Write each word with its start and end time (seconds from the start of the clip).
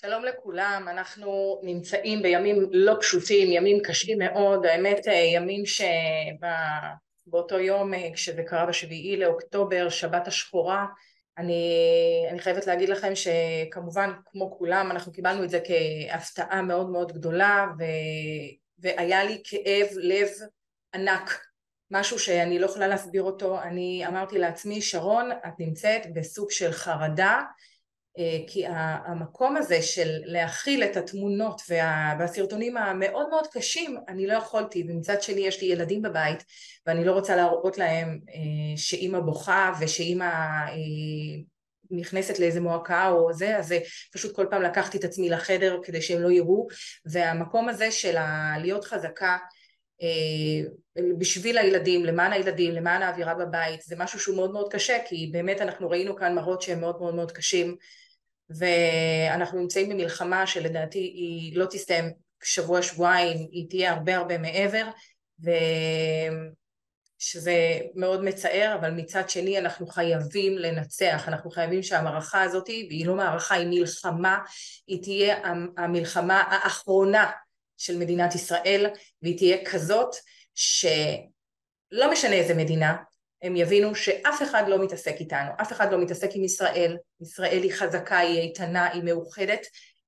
שלום 0.00 0.24
לכולם, 0.24 0.86
אנחנו 0.90 1.60
נמצאים 1.62 2.22
בימים 2.22 2.56
לא 2.72 2.94
פשוטים, 3.00 3.52
ימים 3.52 3.78
קשים 3.84 4.18
מאוד, 4.18 4.66
האמת 4.66 5.06
ימים 5.34 5.62
שבאותו 7.26 7.58
יום 7.58 7.92
כשזה 8.14 8.42
קרה 8.42 8.66
בשביעי 8.66 9.16
לאוקטובר, 9.16 9.88
שבת 9.88 10.28
השחורה, 10.28 10.86
אני, 11.38 11.64
אני 12.30 12.38
חייבת 12.38 12.66
להגיד 12.66 12.88
לכם 12.88 13.12
שכמובן 13.14 14.10
כמו 14.26 14.58
כולם 14.58 14.90
אנחנו 14.90 15.12
קיבלנו 15.12 15.44
את 15.44 15.50
זה 15.50 15.60
כהפתעה 15.64 16.62
מאוד 16.62 16.90
מאוד 16.90 17.12
גדולה 17.12 17.66
ו, 17.78 17.82
והיה 18.78 19.24
לי 19.24 19.42
כאב 19.44 19.86
לב 19.96 20.28
ענק, 20.94 21.46
משהו 21.90 22.18
שאני 22.18 22.58
לא 22.58 22.66
יכולה 22.66 22.86
להסביר 22.88 23.22
אותו, 23.22 23.62
אני 23.62 24.04
אמרתי 24.06 24.38
לעצמי 24.38 24.82
שרון 24.82 25.30
את 25.32 25.52
נמצאת 25.58 26.14
בסוג 26.14 26.50
של 26.50 26.72
חרדה 26.72 27.40
אה, 27.40 27.69
כי 28.46 28.66
המקום 29.06 29.56
הזה 29.56 29.82
של 29.82 30.10
להכיל 30.24 30.84
את 30.84 30.96
התמונות 30.96 31.62
וה, 31.68 32.16
והסרטונים 32.18 32.76
המאוד 32.76 33.28
מאוד 33.30 33.46
קשים 33.46 33.96
אני 34.08 34.26
לא 34.26 34.32
יכולתי 34.32 34.84
ומצד 34.88 35.22
שני 35.22 35.40
יש 35.40 35.60
לי 35.62 35.66
ילדים 35.68 36.02
בבית 36.02 36.44
ואני 36.86 37.04
לא 37.04 37.12
רוצה 37.12 37.36
להראות 37.36 37.78
להם 37.78 38.20
אה, 38.28 38.76
שאימא 38.76 39.20
בוכה 39.20 39.72
ושאימא 39.80 40.24
אה, 40.24 41.42
נכנסת 41.90 42.38
לאיזה 42.38 42.60
מועקה 42.60 43.08
או 43.08 43.32
זה 43.32 43.58
אז 43.58 43.74
פשוט 44.12 44.36
כל 44.36 44.46
פעם 44.50 44.62
לקחתי 44.62 44.98
את 44.98 45.04
עצמי 45.04 45.30
לחדר 45.30 45.78
כדי 45.82 46.02
שהם 46.02 46.22
לא 46.22 46.30
יראו. 46.30 46.66
והמקום 47.04 47.68
הזה 47.68 47.90
של 47.90 48.16
להיות 48.60 48.84
חזקה 48.84 49.36
בשביל 51.18 51.58
הילדים, 51.58 52.04
למען 52.04 52.32
הילדים, 52.32 52.72
למען 52.72 53.02
האווירה 53.02 53.34
בבית, 53.34 53.80
זה 53.82 53.96
משהו 53.98 54.20
שהוא 54.20 54.36
מאוד 54.36 54.52
מאוד 54.52 54.72
קשה 54.72 54.96
כי 55.06 55.30
באמת 55.32 55.60
אנחנו 55.60 55.90
ראינו 55.90 56.16
כאן 56.16 56.34
מראות 56.34 56.62
שהם 56.62 56.80
מאוד 56.80 57.00
מאוד 57.00 57.14
מאוד 57.14 57.32
קשים 57.32 57.76
ואנחנו 58.58 59.60
נמצאים 59.60 59.88
במלחמה 59.88 60.46
שלדעתי 60.46 60.98
היא 60.98 61.56
לא 61.56 61.66
תסתיים 61.70 62.12
שבוע 62.42 62.82
שבועיים, 62.82 63.48
היא 63.50 63.70
תהיה 63.70 63.92
הרבה 63.92 64.16
הרבה 64.16 64.38
מעבר 64.38 64.86
ושזה 67.20 67.78
מאוד 67.94 68.24
מצער 68.24 68.76
אבל 68.80 68.90
מצד 68.90 69.30
שני 69.30 69.58
אנחנו 69.58 69.86
חייבים 69.86 70.58
לנצח, 70.58 71.24
אנחנו 71.28 71.50
חייבים 71.50 71.82
שהמערכה 71.82 72.42
הזאת, 72.42 72.68
והיא 72.68 73.06
לא 73.06 73.14
מערכה, 73.14 73.54
היא 73.54 73.66
מלחמה, 73.70 74.38
היא 74.86 75.02
תהיה 75.02 75.36
המלחמה 75.76 76.40
האחרונה 76.40 77.30
של 77.76 77.98
מדינת 77.98 78.34
ישראל 78.34 78.86
והיא 79.22 79.38
תהיה 79.38 79.56
כזאת 79.64 80.14
שלא 80.54 82.12
משנה 82.12 82.34
איזה 82.34 82.54
מדינה, 82.54 82.96
הם 83.42 83.56
יבינו 83.56 83.94
שאף 83.94 84.42
אחד 84.42 84.64
לא 84.68 84.84
מתעסק 84.84 85.14
איתנו, 85.20 85.50
אף 85.60 85.72
אחד 85.72 85.92
לא 85.92 85.98
מתעסק 85.98 86.30
עם 86.34 86.44
ישראל, 86.44 86.96
ישראל 87.20 87.62
היא 87.62 87.72
חזקה, 87.72 88.18
היא 88.18 88.40
איתנה, 88.40 88.86
היא 88.86 89.02
מאוחדת, 89.02 89.66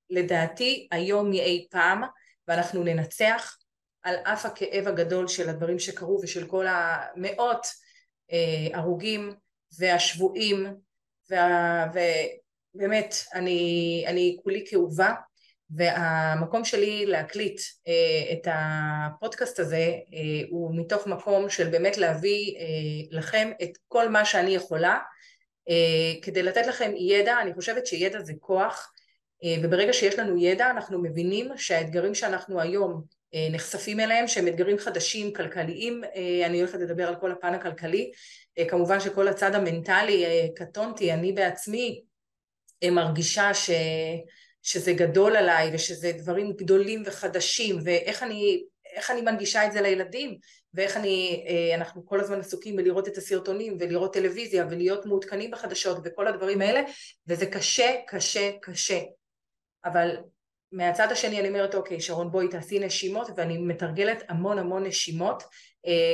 לדעתי 0.09 0.87
היום 0.91 1.29
מאי 1.29 1.67
פעם 1.71 2.01
ואנחנו 2.47 2.83
ננצח 2.83 3.57
על 4.03 4.15
אף 4.15 4.45
הכאב 4.45 4.87
הגדול 4.87 5.27
של 5.27 5.49
הדברים 5.49 5.79
שקרו 5.79 6.19
ושל 6.23 6.47
כל 6.47 6.65
המאות 6.67 7.67
אה, 8.31 8.77
הרוגים 8.77 9.33
והשבויים 9.79 10.75
וה, 11.29 11.87
ובאמת 12.75 13.15
אני, 13.33 14.03
אני 14.07 14.37
כולי 14.43 14.65
כאובה 14.69 15.13
והמקום 15.75 16.65
שלי 16.65 17.05
להקליט 17.05 17.61
אה, 17.87 18.33
את 18.33 18.47
הפודקאסט 18.51 19.59
הזה 19.59 19.77
אה, 20.13 20.47
הוא 20.49 20.75
מתוך 20.75 21.07
מקום 21.07 21.49
של 21.49 21.69
באמת 21.69 21.97
להביא 21.97 22.57
אה, 22.57 22.63
לכם 23.17 23.51
את 23.63 23.71
כל 23.87 24.09
מה 24.09 24.25
שאני 24.25 24.55
יכולה 24.55 24.99
כדי 26.21 26.43
לתת 26.43 26.67
לכם 26.67 26.91
ידע, 26.97 27.41
אני 27.41 27.53
חושבת 27.53 27.87
שידע 27.87 28.21
זה 28.21 28.33
כוח 28.39 28.91
וברגע 29.63 29.93
שיש 29.93 30.19
לנו 30.19 30.37
ידע 30.37 30.69
אנחנו 30.69 31.01
מבינים 31.01 31.51
שהאתגרים 31.57 32.15
שאנחנו 32.15 32.61
היום 32.61 33.03
נחשפים 33.51 33.99
אליהם 33.99 34.27
שהם 34.27 34.47
אתגרים 34.47 34.77
חדשים, 34.77 35.33
כלכליים, 35.33 36.01
אני 36.45 36.59
הולכת 36.59 36.79
לדבר 36.79 37.07
על 37.07 37.15
כל 37.15 37.31
הפן 37.31 37.53
הכלכלי, 37.53 38.11
כמובן 38.67 38.99
שכל 38.99 39.27
הצד 39.27 39.55
המנטלי 39.55 40.25
קטונתי, 40.55 41.13
אני 41.13 41.31
בעצמי 41.31 42.03
מרגישה 42.91 43.53
ש... 43.53 43.69
שזה 44.63 44.93
גדול 44.93 45.35
עליי 45.35 45.71
ושזה 45.73 46.11
דברים 46.17 46.53
גדולים 46.53 47.03
וחדשים 47.05 47.79
ואיך 47.83 48.23
אני, 48.23 48.63
אני 49.09 49.21
מנגישה 49.21 49.65
את 49.65 49.71
זה 49.71 49.81
לילדים 49.81 50.37
ואיך 50.73 50.97
אני, 50.97 51.45
אה, 51.47 51.75
אנחנו 51.75 52.05
כל 52.05 52.19
הזמן 52.19 52.39
עסוקים 52.39 52.75
בלראות 52.75 53.07
את 53.07 53.17
הסרטונים 53.17 53.77
ולראות 53.79 54.13
טלוויזיה 54.13 54.65
ולהיות 54.69 55.05
מעודכנים 55.05 55.51
בחדשות 55.51 55.97
וכל 56.03 56.27
הדברים 56.27 56.61
האלה 56.61 56.81
וזה 57.27 57.45
קשה, 57.45 57.95
קשה, 58.07 58.51
קשה. 58.61 58.99
אבל 59.85 60.17
מהצד 60.71 61.11
השני 61.11 61.39
אני 61.39 61.47
אומרת 61.47 61.75
אוקיי 61.75 62.01
שרון 62.01 62.31
בואי 62.31 62.47
תעשי 62.47 62.79
נשימות 62.79 63.27
ואני 63.35 63.57
מתרגלת 63.57 64.23
המון 64.29 64.59
המון 64.59 64.83
נשימות 64.83 65.43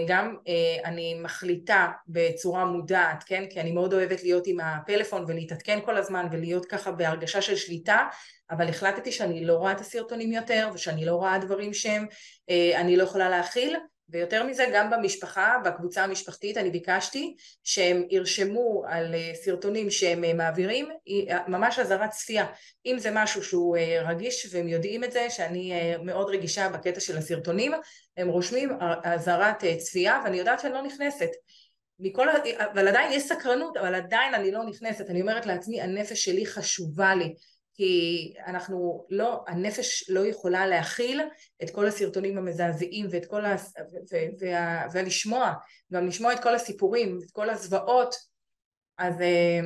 גם 0.07 0.35
אה, 0.47 0.90
אני 0.90 1.19
מחליטה 1.22 1.88
בצורה 2.07 2.66
מודעת 2.66 3.24
כן? 3.24 3.46
כי 3.50 3.62
אני 3.62 3.72
מאוד 3.72 3.94
אוהבת 3.94 4.24
להיות 4.24 4.47
עם 4.47 4.59
הפלאפון 4.59 5.25
ולהתעדכן 5.28 5.80
כל 5.85 5.97
הזמן 5.97 6.28
ולהיות 6.31 6.66
ככה 6.66 6.91
בהרגשה 6.91 7.41
של 7.41 7.56
שליטה 7.56 8.08
אבל 8.52 8.69
החלטתי 8.69 9.12
שאני 9.12 9.46
לא 9.46 9.53
רואה 9.53 9.72
את 9.72 9.79
הסרטונים 9.79 10.31
יותר 10.31 10.69
ושאני 10.74 11.06
לא 11.06 11.16
רואה 11.16 11.38
דברים 11.38 11.74
שהם 11.74 12.06
אה, 12.50 12.81
אני 12.81 12.96
לא 12.97 13.03
יכולה 13.03 13.29
להכיל 13.29 13.75
ויותר 14.12 14.44
מזה 14.44 14.66
גם 14.74 14.90
במשפחה, 14.90 15.58
בקבוצה 15.66 16.03
המשפחתית 16.03 16.58
אני 16.58 16.70
ביקשתי 16.72 17.36
שהם 17.64 18.03
ירשמו 18.09 18.84
על 18.88 19.16
אה, 19.16 19.31
סרטונים 19.34 19.90
שהם 19.90 20.24
אה, 20.24 20.34
מעבירים. 20.34 20.90
ממש 21.47 21.80
אזהרת 21.80 22.09
צפייה. 22.09 22.46
אם 22.86 22.96
זה 23.00 23.09
משהו 23.14 23.44
שהוא 23.44 23.78
רגיש 24.06 24.53
והם 24.53 24.68
יודעים 24.68 25.03
את 25.03 25.12
זה 25.12 25.30
שאני 25.30 25.74
מאוד 26.03 26.30
רגישה 26.30 26.70
בקטע 26.70 27.00
של 27.00 27.18
הסרטונים 27.18 27.72
הם 28.18 28.28
רושמים 28.28 28.70
אזהרת 29.03 29.64
צפייה 29.78 30.22
ואני 30.24 30.38
יודעת 30.38 30.59
שאני 30.59 30.74
לא 30.74 30.81
נכנסת. 30.81 31.30
מכל, 32.00 32.28
אבל 32.74 32.88
עדיין 32.88 33.12
יש 33.14 33.24
סקרנות 33.24 33.78
אבל 33.78 33.96
עדיין 33.96 34.34
אני 34.34 34.52
לא 34.52 34.64
נכנסת. 34.64 35.09
אני 35.09 35.22
אומרת 35.22 35.46
לעצמי 35.46 35.81
הנפש 35.81 36.26
שלי 36.26 36.46
חשובה 36.46 37.16
לי 37.16 37.34
כי 37.79 38.34
אנחנו 38.47 39.06
לא, 39.09 39.44
הנפש 39.47 40.09
לא 40.09 40.25
יכולה 40.25 40.67
להכיל 40.67 41.22
את 41.63 41.69
כל 41.69 41.88
הסרטונים 41.88 42.38
המזעזעים 42.38 43.07
ואת 43.12 43.25
כל 43.25 43.45
ה... 43.45 43.56
וה... 44.40 44.88
ולשמוע, 44.94 45.53
גם 45.94 46.07
לשמוע 46.07 46.34
את 46.34 46.44
כל 46.44 46.56
הסיפורים, 46.56 47.19
את 47.25 47.31
כל 47.31 47.50
הזוועות, 47.50 48.16
אז, 48.97 49.22
אה, 49.22 49.59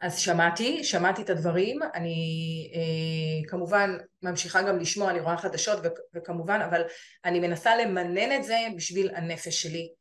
אז 0.00 0.18
שמעתי, 0.18 0.84
שמעתי 0.84 1.22
את 1.22 1.30
הדברים, 1.30 1.80
אני 1.94 2.70
אה, 2.74 3.48
כמובן 3.48 3.96
ממשיכה 4.22 4.62
גם 4.62 4.78
לשמוע, 4.78 5.10
אני 5.10 5.20
רואה 5.20 5.36
חדשות 5.36 5.78
וכמובן, 6.14 6.60
אבל 6.60 6.82
אני 7.24 7.40
מנסה 7.40 7.76
למנן 7.76 8.36
את 8.36 8.44
זה 8.44 8.58
בשביל 8.76 9.14
הנפש 9.14 9.62
שלי, 9.62 9.92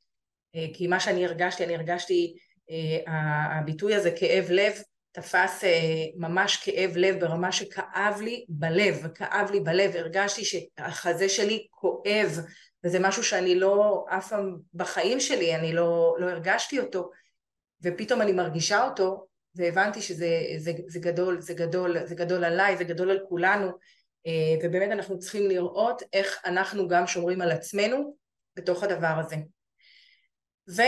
אה, 0.55 0.65
כי 0.73 0.87
מה 0.87 0.99
שאני 0.99 1.25
הרגשתי, 1.25 1.63
אני 1.63 1.75
הרגשתי 1.75 2.35
הביטוי 3.07 3.95
הזה 3.95 4.11
כאב 4.11 4.45
לב 4.49 4.73
תפס 5.11 5.63
אה, 5.63 6.05
ממש 6.15 6.57
כאב 6.57 6.91
לב 6.95 7.19
ברמה 7.19 7.51
שכאב 7.51 8.21
לי 8.21 8.45
בלב, 8.49 9.07
כאב 9.15 9.51
לי 9.51 9.59
בלב, 9.59 9.95
הרגשתי 9.95 10.45
שהחזה 10.45 11.29
שלי 11.29 11.67
כואב 11.69 12.39
וזה 12.83 12.99
משהו 12.99 13.23
שאני 13.23 13.55
לא, 13.55 14.05
אף 14.09 14.29
פעם 14.29 14.57
בחיים 14.73 15.19
שלי 15.19 15.55
אני 15.55 15.73
לא, 15.73 16.15
לא 16.19 16.29
הרגשתי 16.29 16.79
אותו. 16.79 17.09
ופתאום 17.83 18.21
אני 18.21 18.31
מרגישה 18.31 18.83
אותו 18.83 19.27
והבנתי 19.55 20.01
שזה 20.01 20.27
זה, 20.57 20.71
זה 20.87 20.99
גדול, 20.99 21.41
זה 21.41 21.53
גדול, 21.53 22.05
זה 22.05 22.15
גדול 22.15 22.43
עליי, 22.43 22.77
זה 22.77 22.83
גדול 22.83 23.11
על 23.11 23.19
כולנו. 23.29 23.71
אה, 24.27 24.55
ובאמת 24.63 24.91
אנחנו 24.91 25.19
צריכים 25.19 25.49
לראות 25.49 26.01
איך 26.13 26.41
אנחנו 26.45 26.87
גם 26.87 27.07
שומרים 27.07 27.41
על 27.41 27.51
עצמנו 27.51 28.15
בתוך 28.55 28.83
הדבר 28.83 29.15
הזה. 29.19 29.35
ו... 30.69 30.81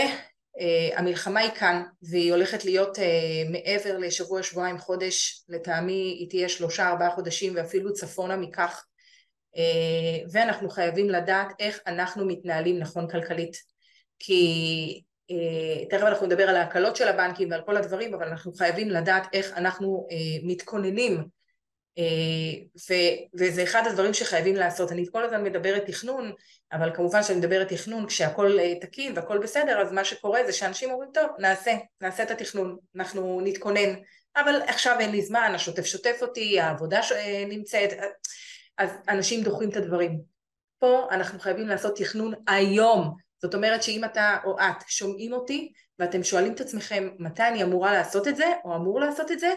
Uh, 0.58 0.98
המלחמה 0.98 1.40
היא 1.40 1.50
כאן 1.50 1.82
והיא 2.02 2.32
הולכת 2.32 2.64
להיות 2.64 2.98
uh, 2.98 3.00
מעבר 3.50 3.98
לשבוע 3.98 4.42
שבועיים 4.42 4.78
חודש 4.78 5.44
לטעמי 5.48 6.16
היא 6.18 6.30
תהיה 6.30 6.48
שלושה 6.48 6.88
ארבעה 6.88 7.10
חודשים 7.10 7.52
ואפילו 7.56 7.92
צפונה 7.92 8.36
מכך. 8.36 8.84
uh, 9.56 10.28
ואנחנו 10.32 10.70
חייבים 10.70 11.10
לדעת 11.10 11.52
איך 11.58 11.80
אנחנו 11.86 12.26
מתנהלים 12.26 12.78
נכון 12.78 13.10
כלכלית. 13.10 13.74
כי 14.18 15.02
תכף 15.90 16.02
אנחנו 16.02 16.26
נדבר 16.26 16.48
על 16.48 16.56
ההקלות 16.56 16.96
של 16.96 17.08
הבנקים 17.08 17.50
ועל 17.50 17.62
כל 17.66 17.76
הדברים 17.76 18.14
אבל 18.14 18.28
אנחנו 18.28 18.52
חייבים 18.52 18.90
לדעת 18.90 19.26
איך 19.32 19.52
אנחנו 19.56 20.06
מתכוננים 20.42 21.16
אה, 21.16 21.22
ו, 22.90 22.94
וזה 23.34 23.62
אחד 23.62 23.82
הדברים 23.86 24.14
שחייבים 24.14 24.54
לעשות. 24.54 24.92
אני 24.92 25.04
כל 25.12 25.24
הזמן 25.24 25.44
מדברת 25.44 25.86
תכנון, 25.86 26.32
אבל 26.72 26.94
כמובן 26.94 27.22
שאני 27.22 27.38
מדברת 27.38 27.68
תכנון 27.68 28.06
כשהכול 28.06 28.60
אה, 28.60 28.80
תקין 28.80 29.12
והכל 29.16 29.38
בסדר, 29.38 29.80
אז 29.80 29.92
מה 29.92 30.04
שקורה 30.04 30.40
זה 30.46 30.52
שאנשים 30.52 30.90
אומרים, 30.90 31.10
טוב, 31.14 31.30
נעשה, 31.38 31.72
נעשה 32.00 32.22
את 32.22 32.30
התכנון, 32.30 32.76
אנחנו 32.96 33.40
נתכונן, 33.44 33.94
אבל 34.36 34.62
עכשיו 34.66 34.96
אין 35.00 35.10
לי 35.10 35.22
זמן, 35.22 35.52
השוטף 35.54 35.84
שוטף 35.84 36.18
אותי, 36.22 36.60
העבודה 36.60 37.02
ש... 37.02 37.12
אה, 37.12 37.44
נמצאת, 37.48 37.90
אז 38.78 38.90
אנשים 39.08 39.42
דוחים 39.42 39.70
את 39.70 39.76
הדברים. 39.76 40.20
פה 40.78 41.06
אנחנו 41.10 41.40
חייבים 41.40 41.68
לעשות 41.68 41.96
תכנון 41.96 42.34
היום, 42.48 43.14
זאת 43.42 43.54
אומרת 43.54 43.82
שאם 43.82 44.04
אתה 44.04 44.36
או 44.44 44.58
את 44.58 44.84
שומעים 44.88 45.32
אותי 45.32 45.72
ואתם 45.98 46.22
שואלים 46.22 46.52
את 46.52 46.60
עצמכם 46.60 47.08
מתי 47.18 47.42
אני 47.42 47.62
אמורה 47.62 47.92
לעשות 47.92 48.28
את 48.28 48.36
זה 48.36 48.52
או 48.64 48.76
אמור 48.76 49.00
לעשות 49.00 49.32
את 49.32 49.40
זה, 49.40 49.54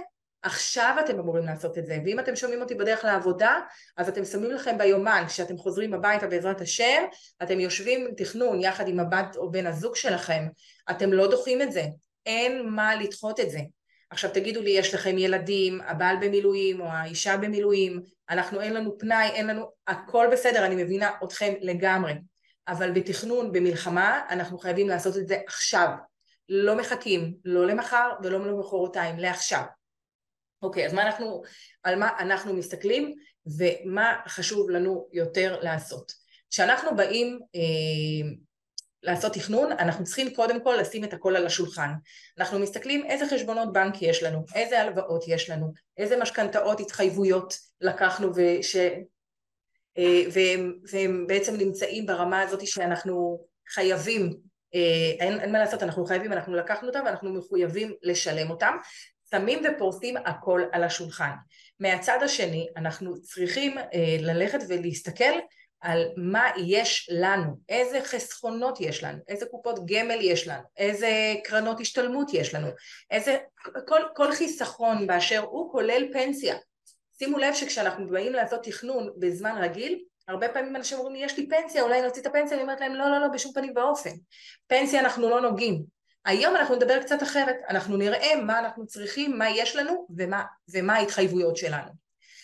עכשיו 0.47 0.95
אתם 1.05 1.19
אמורים 1.19 1.45
לעשות 1.45 1.77
את 1.77 1.85
זה, 1.85 1.97
ואם 2.05 2.19
אתם 2.19 2.35
שומעים 2.35 2.61
אותי 2.61 2.75
בדרך 2.75 3.05
לעבודה, 3.05 3.59
אז 3.97 4.09
אתם 4.09 4.25
שמים 4.25 4.51
לכם 4.51 4.77
ביומן, 4.77 5.23
כשאתם 5.27 5.57
חוזרים 5.57 5.93
הביתה 5.93 6.27
בעזרת 6.27 6.61
השם, 6.61 7.03
אתם 7.43 7.59
יושבים 7.59 8.05
עם 8.05 8.13
תכנון 8.17 8.61
יחד 8.61 8.87
עם 8.87 8.99
הבת 8.99 9.35
או 9.35 9.51
בן 9.51 9.67
הזוג 9.67 9.95
שלכם, 9.95 10.47
אתם 10.89 11.13
לא 11.13 11.31
דוחים 11.31 11.61
את 11.61 11.71
זה, 11.71 11.83
אין 12.25 12.69
מה 12.69 12.95
לדחות 12.95 13.39
את 13.39 13.49
זה. 13.49 13.59
עכשיו 14.09 14.31
תגידו 14.33 14.61
לי, 14.61 14.69
יש 14.69 14.93
לכם 14.93 15.17
ילדים, 15.17 15.81
הבעל 15.81 16.17
במילואים 16.21 16.81
או 16.81 16.85
האישה 16.85 17.37
במילואים, 17.37 18.01
אנחנו 18.29 18.61
אין 18.61 18.73
לנו 18.73 18.97
פנאי, 18.97 19.29
אין 19.29 19.47
לנו, 19.47 19.71
הכל 19.87 20.27
בסדר, 20.31 20.65
אני 20.65 20.83
מבינה 20.83 21.11
אתכם 21.23 21.53
לגמרי, 21.61 22.13
אבל 22.67 22.91
בתכנון, 22.91 23.51
במלחמה, 23.51 24.21
אנחנו 24.29 24.57
חייבים 24.57 24.89
לעשות 24.89 25.17
את 25.17 25.27
זה 25.27 25.37
עכשיו. 25.47 25.89
לא 26.49 26.75
מחכים, 26.75 27.33
לא 27.45 27.67
למחר 27.67 28.11
ולא 28.23 28.47
למחרתיים, 28.47 29.19
לעכשיו. 29.19 29.61
אוקיי, 30.61 30.85
אז 30.85 30.93
מה 30.93 31.01
אנחנו, 31.01 31.41
על 31.83 31.95
מה 31.95 32.09
אנחנו 32.19 32.53
מסתכלים 32.53 33.15
ומה 33.57 34.15
חשוב 34.27 34.69
לנו 34.69 35.07
יותר 35.13 35.59
לעשות. 35.61 36.11
כשאנחנו 36.49 36.95
באים 36.95 37.39
אה, 37.55 38.29
לעשות 39.03 39.33
תכנון, 39.33 39.71
אנחנו 39.71 40.03
צריכים 40.03 40.35
קודם 40.35 40.63
כל 40.63 40.77
לשים 40.81 41.03
את 41.03 41.13
הכל 41.13 41.35
על 41.35 41.45
השולחן. 41.45 41.89
אנחנו 42.37 42.59
מסתכלים 42.59 43.05
איזה 43.05 43.25
חשבונות 43.27 43.73
בנק 43.73 44.01
יש 44.01 44.23
לנו, 44.23 44.45
איזה 44.55 44.81
הלוואות 44.81 45.23
יש 45.27 45.49
לנו, 45.49 45.73
איזה 45.97 46.17
משכנתאות, 46.17 46.79
התחייבויות 46.79 47.53
לקחנו 47.81 48.31
וש... 48.35 48.75
אה, 49.97 50.23
והם, 50.33 50.73
והם 50.91 51.27
בעצם 51.27 51.55
נמצאים 51.55 52.05
ברמה 52.05 52.41
הזאת 52.41 52.67
שאנחנו 52.67 53.45
חייבים, 53.69 54.33
אה, 54.75 55.15
אין, 55.19 55.39
אין 55.39 55.51
מה 55.51 55.59
לעשות, 55.59 55.83
אנחנו 55.83 56.05
חייבים, 56.05 56.33
אנחנו 56.33 56.55
לקחנו 56.55 56.87
אותם 56.87 57.01
ואנחנו 57.05 57.33
מחויבים 57.33 57.93
לשלם 58.01 58.49
אותם. 58.49 58.77
שמים 59.31 59.59
ופורסים 59.63 60.17
הכל 60.17 60.61
על 60.71 60.83
השולחן. 60.83 61.31
מהצד 61.79 62.17
השני 62.23 62.67
אנחנו 62.77 63.21
צריכים 63.21 63.77
אה, 63.77 64.17
ללכת 64.19 64.59
ולהסתכל 64.67 65.39
על 65.81 66.05
מה 66.17 66.49
יש 66.65 67.09
לנו, 67.11 67.57
איזה 67.69 68.01
חסכונות 68.03 68.81
יש 68.81 69.03
לנו, 69.03 69.19
איזה 69.27 69.45
קופות 69.45 69.85
גמל 69.85 70.17
יש 70.21 70.47
לנו, 70.47 70.63
איזה 70.77 71.09
קרנות 71.43 71.79
השתלמות 71.79 72.33
יש 72.33 72.55
לנו, 72.55 72.67
איזה, 73.11 73.37
כל, 73.87 74.01
כל 74.15 74.31
חיסכון 74.31 75.07
באשר 75.07 75.39
הוא 75.39 75.71
כולל 75.71 76.03
פנסיה. 76.13 76.55
שימו 77.19 77.37
לב 77.37 77.53
שכשאנחנו 77.53 78.09
באים 78.09 78.33
לעשות 78.33 78.63
תכנון 78.63 79.13
בזמן 79.17 79.57
רגיל, 79.61 79.99
הרבה 80.27 80.49
פעמים 80.49 80.75
אנשים 80.75 80.97
אומרים 80.97 81.15
לי 81.15 81.23
יש 81.23 81.37
לי 81.37 81.49
פנסיה, 81.49 81.83
אולי 81.83 82.01
נוציא 82.01 82.21
את 82.21 82.27
הפנסיה, 82.27 82.57
אני 82.57 82.63
אומרת 82.63 82.79
להם 82.79 82.95
לא 82.95 83.09
לא 83.09 83.19
לא 83.19 83.27
בשום 83.27 83.53
פנים 83.53 83.73
ואופן, 83.75 84.13
פנסיה 84.67 84.99
אנחנו 84.99 85.29
לא 85.29 85.41
נוגעים, 85.41 85.83
היום 86.27 86.55
אנחנו 86.55 86.75
נדבר 86.75 87.01
קצת 87.01 87.23
אחרת, 87.23 87.55
אנחנו 87.69 87.97
נראה 87.97 88.35
מה 88.45 88.59
אנחנו 88.59 88.87
צריכים, 88.87 89.37
מה 89.37 89.49
יש 89.49 89.75
לנו 89.75 90.07
ומה, 90.17 90.43
ומה 90.73 90.93
ההתחייבויות 90.93 91.57
שלנו. 91.57 91.91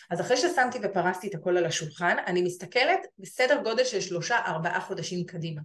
אז 0.09 0.21
אחרי 0.21 0.37
ששמתי 0.37 0.79
ופרסתי 0.83 1.27
את 1.27 1.35
הכל 1.35 1.57
על 1.57 1.65
השולחן, 1.65 2.17
אני 2.27 2.41
מסתכלת 2.41 2.99
בסדר 3.19 3.61
גודל 3.63 3.83
של 3.83 4.01
שלושה 4.01 4.37
ארבעה 4.45 4.81
חודשים 4.81 5.25
קדימה. 5.25 5.61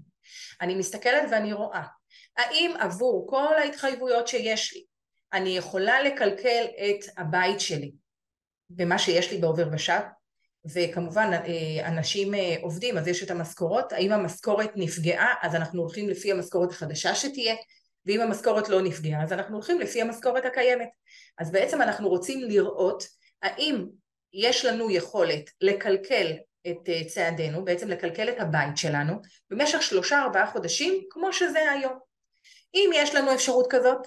אני 0.61 0.75
מסתכלת 0.75 1.23
ואני 1.31 1.53
רואה, 1.53 1.83
האם 2.37 2.75
עבור 2.79 3.27
כל 3.31 3.55
ההתחייבויות 3.59 4.29
שיש 4.29 4.75
לי, 4.75 4.85
אני 5.33 5.57
יכולה 5.57 6.03
לקלקל 6.03 6.65
את 6.65 7.05
הבית 7.19 7.61
שלי 7.61 7.93
במה 8.71 8.99
שיש 8.99 9.31
לי 9.33 9.39
בעובר 9.39 9.69
ושב? 9.73 10.01
וכמובן 10.75 11.31
אה, 11.33 11.89
אנשים 11.89 12.35
אה, 12.35 12.57
עובדים 12.63 12.99
אז 12.99 13.09
יש 13.09 13.23
את 13.23 13.31
המשכורות, 13.31 13.93
האם 13.93 14.13
המשכורת 14.13 14.71
נפגעה 14.77 15.35
אז 15.43 15.55
אנחנו 15.55 15.83
הולכים 15.83 16.09
לפי 16.09 16.33
המשכורת 16.33 16.71
החדשה 16.71 17.15
שתהיה, 17.15 17.55
ואם 18.09 18.21
המשכורת 18.21 18.69
לא 18.69 18.83
נפגעה 18.83 19.23
אז 19.23 19.33
אנחנו 19.33 19.55
הולכים 19.55 19.81
לפי 19.81 20.03
המשכורת 20.03 20.45
הקיימת. 20.45 20.89
אז 21.39 21.53
בעצם 21.53 21.83
אנחנו 21.83 22.09
רוצים 22.09 22.41
לראות 22.41 23.05
האם 23.43 23.87
יש 24.33 24.65
לנו 24.65 24.91
יכולת 24.91 25.51
לקלקל 25.61 26.33
את 26.67 26.89
אה, 26.89 27.05
צעדינו, 27.05 27.65
בעצם 27.65 27.89
לקלקל 27.89 28.29
את 28.29 28.41
הבית 28.41 28.77
שלנו 28.77 29.15
במשך 29.51 29.83
שלושה 29.83 30.23
ארבעה 30.23 30.47
חודשים 30.47 31.05
כמו 31.11 31.33
שזה 31.33 31.71
היום. 31.71 31.99
אם 32.75 32.91
יש 32.95 33.15
לנו 33.15 33.35
אפשרות 33.35 33.67
כזאת, 33.71 34.07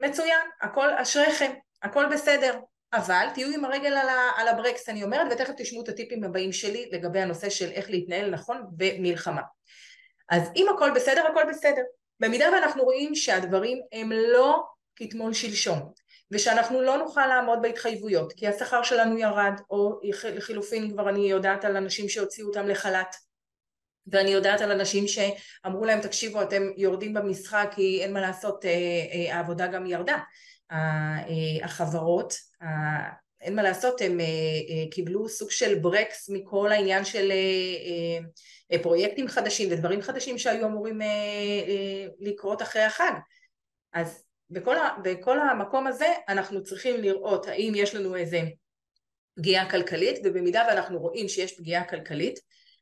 מצוין, 0.00 0.40
הכל 0.60 0.88
אשריכם, 0.94 1.52
הכל 1.82 2.06
בסדר, 2.12 2.58
אבל 2.92 3.26
תהיו 3.34 3.48
עם 3.54 3.64
הרגל 3.64 3.92
על, 3.92 4.08
ה, 4.08 4.30
על 4.36 4.48
הברקס 4.48 4.88
אני 4.88 5.02
אומרת 5.02 5.32
ותכף 5.32 5.52
תשמעו 5.56 5.82
את 5.82 5.88
הטיפים 5.88 6.24
הבאים 6.24 6.52
שלי 6.52 6.88
לגבי 6.92 7.20
הנושא 7.20 7.50
של 7.50 7.70
איך 7.70 7.90
להתנהל 7.90 8.30
נכון 8.30 8.66
במלחמה. 8.70 9.42
אז 10.30 10.42
אם 10.56 10.66
הכל 10.74 10.90
בסדר, 10.94 11.26
הכל 11.26 11.42
בסדר. 11.48 11.82
במידה 12.20 12.46
ואנחנו 12.52 12.82
רואים 12.82 13.14
שהדברים 13.14 13.80
הם 13.92 14.12
לא 14.12 14.62
כתמול 14.96 15.32
שלשום 15.32 15.78
ושאנחנו 16.30 16.82
לא 16.82 16.98
נוכל 16.98 17.26
לעמוד 17.26 17.58
בהתחייבויות 17.62 18.32
כי 18.32 18.48
השכר 18.48 18.82
שלנו 18.82 19.18
ירד 19.18 19.60
או 19.70 20.00
לחילופין 20.24 20.92
כבר 20.92 21.08
אני 21.08 21.30
יודעת 21.30 21.64
על 21.64 21.76
אנשים 21.76 22.08
שהוציאו 22.08 22.48
אותם 22.48 22.68
לחל"ת 22.68 23.16
ואני 24.06 24.30
יודעת 24.30 24.60
על 24.60 24.72
אנשים 24.72 25.04
שאמרו 25.08 25.84
להם 25.84 26.00
תקשיבו 26.00 26.42
אתם 26.42 26.62
יורדים 26.76 27.14
במשחק 27.14 27.72
כי 27.74 28.00
אין 28.02 28.12
מה 28.12 28.20
לעשות 28.20 28.64
אה, 28.64 28.70
אה, 28.70 29.36
העבודה 29.36 29.66
גם 29.66 29.86
ירדה. 29.86 30.18
אה, 30.72 31.64
החברות 31.64 32.34
אין 33.40 33.56
מה 33.56 33.62
לעשות 33.62 34.00
הם 34.00 34.18
קיבלו 34.90 35.28
סוג 35.28 35.50
של 35.50 35.78
ברקס 35.78 36.30
מכל 36.32 36.72
העניין 36.72 37.04
של 37.04 37.32
פרויקטים 38.82 39.28
חדשים 39.28 39.68
ודברים 39.72 40.02
חדשים 40.02 40.38
שהיו 40.38 40.66
אמורים 40.66 41.00
לקרות 42.20 42.62
אחרי 42.62 42.82
החג 42.82 43.12
אז 43.92 44.24
בכל, 44.50 44.76
ה, 44.76 44.96
בכל 45.02 45.38
המקום 45.40 45.86
הזה 45.86 46.06
אנחנו 46.28 46.62
צריכים 46.62 47.00
לראות 47.00 47.46
האם 47.46 47.72
יש 47.76 47.94
לנו 47.94 48.16
איזה 48.16 48.40
פגיעה 49.36 49.70
כלכלית 49.70 50.18
ובמידה 50.24 50.64
ואנחנו 50.68 50.98
רואים 50.98 51.28
שיש 51.28 51.58
פגיעה 51.58 51.84
כלכלית 51.84 52.40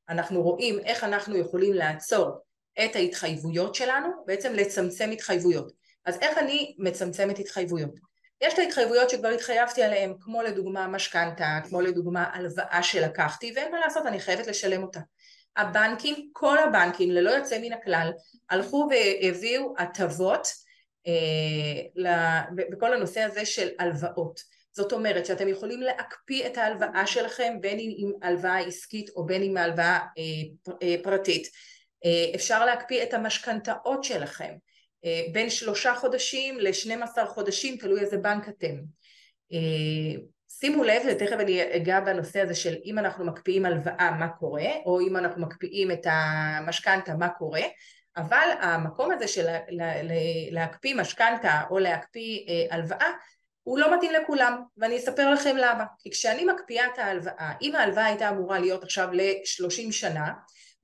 אנחנו 0.09 0.43
רואים 0.43 0.79
איך 0.79 1.05
אנחנו 1.05 1.37
יכולים 1.37 1.73
לעצור 1.73 2.39
את 2.85 2.97
ההתחייבויות 2.97 3.75
שלנו, 3.75 4.09
בעצם 4.27 4.55
לצמצם 4.55 5.11
התחייבויות. 5.11 5.73
אז 6.05 6.19
איך 6.21 6.39
אני 6.39 6.77
מצמצמת 6.79 7.39
התחייבויות? 7.39 7.91
יש 8.41 8.55
את 8.55 8.59
ההתחייבויות 8.59 9.11
שכבר 9.11 9.29
התחייבתי 9.29 9.83
עליהן, 9.83 10.15
כמו 10.21 10.43
לדוגמה 10.43 10.87
משכנתה, 10.87 11.61
כמו 11.69 11.81
לדוגמה 11.81 12.25
הלוואה 12.33 12.83
שלקחתי, 12.83 13.53
ואין 13.57 13.73
מה 13.73 13.81
לעשות, 13.81 14.07
אני 14.07 14.21
חייבת 14.21 14.47
לשלם 14.47 14.83
אותה. 14.83 15.01
הבנקים, 15.59 16.31
כל 16.33 16.59
הבנקים, 16.59 17.11
ללא 17.11 17.31
יוצא 17.31 17.59
מן 17.59 17.73
הכלל, 17.73 18.11
הלכו 18.51 18.89
והביאו 18.91 19.75
הטבות 19.79 20.49
אה, 21.07 22.43
בכל 22.71 22.95
הנושא 22.95 23.21
הזה 23.21 23.47
של 23.47 23.69
הלוואות. 23.79 24.41
זאת 24.73 24.93
אומרת 24.93 25.27
שאתם 25.27 25.49
יכולים 25.49 25.83
להקפיא 25.83 26.47
את 26.47 26.59
ההלוואה 26.59 27.07
שלכם 27.07 27.57
בין 27.61 27.79
אם 27.79 27.95
עם 27.97 28.13
הלוואה 28.23 28.59
עסקית 28.59 29.11
או 29.17 29.27
בין 29.27 29.43
אם 29.43 29.57
הלוואה 29.57 29.99
אה, 29.99 30.73
אה, 30.83 30.97
פרטית. 31.03 31.49
אפשר 32.35 32.65
להקפיא 32.65 33.03
את 33.03 33.15
המשכנתאות 33.15 34.05
שלכם 34.05 34.55
בין 35.33 35.51
שלושה 35.51 35.95
חודשים 35.95 36.61
לשנים 36.61 37.03
עשר 37.03 37.27
חודשים, 37.27 37.77
תלוי 37.77 38.01
איזה 38.01 38.17
בנק 38.17 38.49
אתם. 38.49 38.75
שימו 40.61 40.85
לב, 40.85 41.03
ותכף 41.09 41.37
אני 41.41 41.77
אגע 41.77 42.01
בנושא 42.01 42.41
הזה 42.41 42.55
של 42.55 42.77
אם 42.85 42.99
אנחנו 42.99 43.25
מקפיאים 43.25 43.67
הלוואה 43.67 44.11
מה 44.19 44.29
קורה, 44.29 44.67
או 44.87 45.01
אם 45.01 45.17
אנחנו 45.17 45.43
מקפיאים 45.43 45.91
את 45.91 46.07
המשכנתה 46.11 47.15
מה 47.15 47.29
קורה, 47.29 47.63
אבל 48.17 48.49
המקום 48.61 49.11
הזה 49.11 49.29
של 49.29 49.47
להקפיא 50.51 50.95
משכנתה 50.95 51.63
או 51.71 51.79
להקפיא 51.79 52.39
אה, 52.49 52.77
הלוואה 52.77 53.11
הוא 53.63 53.79
לא 53.79 53.97
מתאים 53.97 54.13
לכולם 54.13 54.63
ואני 54.77 54.97
אספר 54.97 55.31
לכם 55.31 55.57
למה. 55.57 55.85
כי 55.99 56.11
כשאני 56.11 56.45
מקפיאה 56.45 56.87
את 56.87 56.99
ההלוואה 56.99 57.53
אם 57.63 57.75
ההלוואה 57.75 58.05
הייתה 58.05 58.29
אמורה 58.29 58.59
להיות 58.59 58.83
עכשיו 58.83 59.09
ל-30 59.13 59.93
שנה 59.93 60.33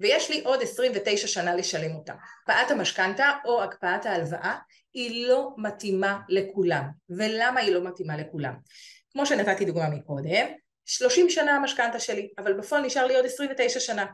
ויש 0.01 0.31
לי 0.31 0.41
עוד 0.45 0.63
29 0.63 1.27
שנה 1.27 1.55
לשלם 1.55 1.95
אותה 1.95 2.13
הקפאת 2.13 2.71
המשכנתה 2.71 3.31
או 3.45 3.63
הקפאת 3.63 4.07
ההלוואה 4.07 4.57
היא 4.95 5.29
לא 5.29 5.51
מתאימה 5.59 6.21
לכולם. 6.29 6.85
ולמה 7.09 7.61
היא 7.61 7.75
לא 7.75 7.85
מתאימה 7.85 8.17
לכולם 8.17 8.55
כמו 9.15 9.27
שנתתי 9.27 9.65
דוגמה 9.65 9.89
מקודם 9.89 10.47
30 10.85 11.31
שנה 11.31 11.57
המשכנתה 11.57 12.01
שלי 12.01 12.29
אבל 12.39 12.53
בפועל 12.53 12.87
נשאר 12.87 13.07
לי 13.07 13.17
עוד 13.17 13.25
29 13.25 13.81
שנה 13.81 14.05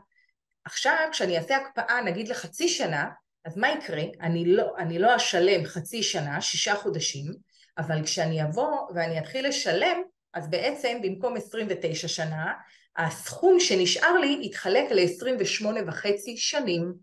עכשיו 0.65 1.07
כשאני 1.11 1.37
אעשה 1.37 1.57
הקפאה 1.57 2.01
נגיד 2.01 2.27
לחצי 2.27 2.67
שנה, 2.67 3.09
אז 3.45 3.57
מה 3.57 3.69
יקרה? 3.69 4.03
אני 4.21 4.45
לא, 4.45 4.73
אני 4.77 4.99
לא 4.99 5.15
אשלם 5.15 5.65
חצי 5.65 6.03
שנה, 6.03 6.41
שישה 6.41 6.75
חודשים, 6.75 7.33
אבל 7.77 8.03
כשאני 8.03 8.43
אבוא 8.43 8.77
ואני 8.95 9.19
אתחיל 9.19 9.47
לשלם, 9.47 10.01
אז 10.33 10.49
בעצם 10.49 10.99
במקום 11.03 11.37
29 11.37 12.07
שנה, 12.07 12.53
הסכום 12.97 13.59
שנשאר 13.59 14.17
לי 14.17 14.39
יתחלק 14.41 14.91
ל-28 14.91 15.65
וחצי 15.87 16.37
שנים. 16.37 16.93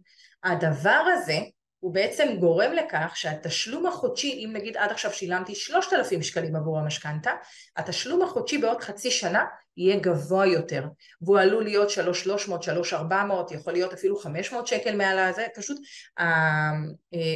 הדבר 0.45 1.05
הזה 1.15 1.39
הוא 1.81 1.95
בעצם 1.95 2.37
גורם 2.41 2.73
לכך 2.73 3.13
שהתשלום 3.15 3.87
החודשי, 3.87 4.45
אם 4.45 4.51
נגיד 4.53 4.77
עד 4.77 4.91
עכשיו 4.91 5.13
שילמתי 5.13 5.55
3,000 5.55 6.23
שקלים 6.23 6.57
עבור 6.57 6.79
המשכנתה, 6.79 7.31
התשלום 7.77 8.23
החודשי 8.23 8.59
בעוד 8.59 8.81
חצי 8.81 9.11
שנה 9.11 9.45
יהיה 9.77 9.99
גבוה 9.99 10.47
יותר, 10.47 10.85
והוא 11.23 11.39
עלול 11.39 11.65
להיות 11.65 11.91
3,300, 11.91 12.63
3,400, 12.63 13.53
יכול 13.53 13.73
להיות 13.73 13.93
אפילו 13.93 14.17
500 14.17 14.67
שקל 14.67 14.97
מעל 14.97 15.19
הזה, 15.19 15.47
פשוט 15.57 15.79
אה, 16.19 16.73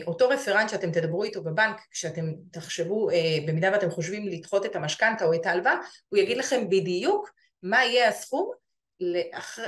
אותו 0.07 0.29
רפרנט 0.29 0.71
שאתם 0.71 0.91
תדברו 0.91 1.25
איתו 1.25 1.43
בבנק, 1.43 1.81
כשאתם 1.91 2.33
תחשבו, 2.51 3.11
אה, 3.11 3.39
במידה 3.47 3.71
ואתם 3.73 3.91
חושבים 3.91 4.29
לדחות 4.29 4.67
את 4.67 4.77
המשכנתה 4.77 5.25
או 5.25 5.35
את 5.35 5.47
ההלוואה, 5.47 5.77
הוא 6.09 6.19
יגיד 6.19 6.37
לכם 6.37 6.69
בדיוק 6.69 7.31
מה 7.63 7.85
יהיה 7.85 8.09
הסכום 8.09 8.51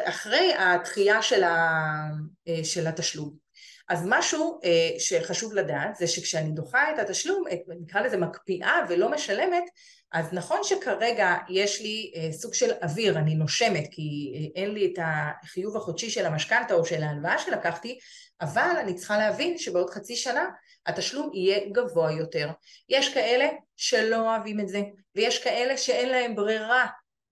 אחרי 0.05 0.55
אה, 0.55 0.77
של 2.65 2.87
התשלום. 2.87 3.44
אז 3.89 4.05
משהו 4.09 4.61
אה, 4.65 4.91
שחשוב 4.99 5.55
לדעת 5.55 5.97
זה 5.97 6.07
שכשאני 6.07 6.51
דוחה 6.53 6.93
את 6.95 6.99
התשלום, 6.99 7.45
את, 7.53 7.59
נקרא 7.81 8.01
לזה 8.01 8.17
מקפיאה 8.17 8.81
ולא 8.89 9.11
משלמת, 9.11 9.65
אז 10.13 10.33
נכון 10.33 10.59
שכרגע 10.63 11.37
יש 11.49 11.81
לי 11.81 12.13
אה, 12.17 12.33
סוג 12.33 12.55
של 12.55 12.71
אוויר, 12.83 13.19
אני 13.19 13.35
נושמת 13.35 13.85
כי 13.91 14.33
אה, 14.35 14.63
אין 14.63 14.71
לי 14.71 14.93
את 14.93 14.99
החיוב 15.03 15.77
החודשי 15.77 16.11
של 16.11 16.27
המשכנתה 16.27 16.75
או 16.75 16.85
של 16.85 17.03
ההלוואה 17.03 17.39
שלקחתי, 17.39 17.99
אבל 18.41 18.77
אני 18.81 18.95
צריכה 18.95 19.19
להבין 19.19 19.59
שבעוד 19.59 19.91
חצי 19.91 20.17
שנה 20.17 20.45
התשלום 20.87 21.31
יהיה 21.35 21.59
גבוה 21.73 22.13
יותר. 22.13 22.51
יש 22.89 23.15
כאלה 23.15 23.49
שלא 23.77 24.17
אוהבים 24.17 24.61
את 24.61 24.69
זה, 24.69 24.83
ויש 25.17 25.45
כאלה 25.45 25.77
שאין 25.77 26.09
להם 26.09 26.35
ברירה 26.35 26.87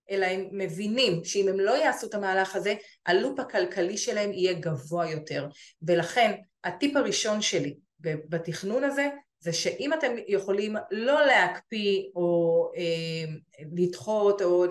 אלא 0.09 0.25
הם 0.25 0.47
מבינים 0.51 1.23
שאם 1.23 1.47
הם 1.47 1.59
לא 1.59 1.71
יעשו 1.71 2.07
את 2.07 2.13
המהלך 2.13 2.55
הזה, 2.55 2.75
הלופ 3.05 3.39
הכלכלי 3.39 3.97
שלהם 3.97 4.33
יהיה 4.33 4.53
גבוה 4.53 5.11
יותר. 5.11 5.47
ולכן 5.81 6.31
הטיפ 6.63 6.95
הראשון 6.95 7.41
שלי 7.41 7.75
בתכנון 7.99 8.83
הזה 8.83 9.09
זה 9.39 9.53
שאם 9.53 9.93
אתם 9.93 10.11
יכולים 10.27 10.75
לא 10.91 11.25
להקפיא 11.25 12.03
או 12.15 12.71
אה, 12.77 13.33
לדחות 13.75 14.41
או 14.41 14.65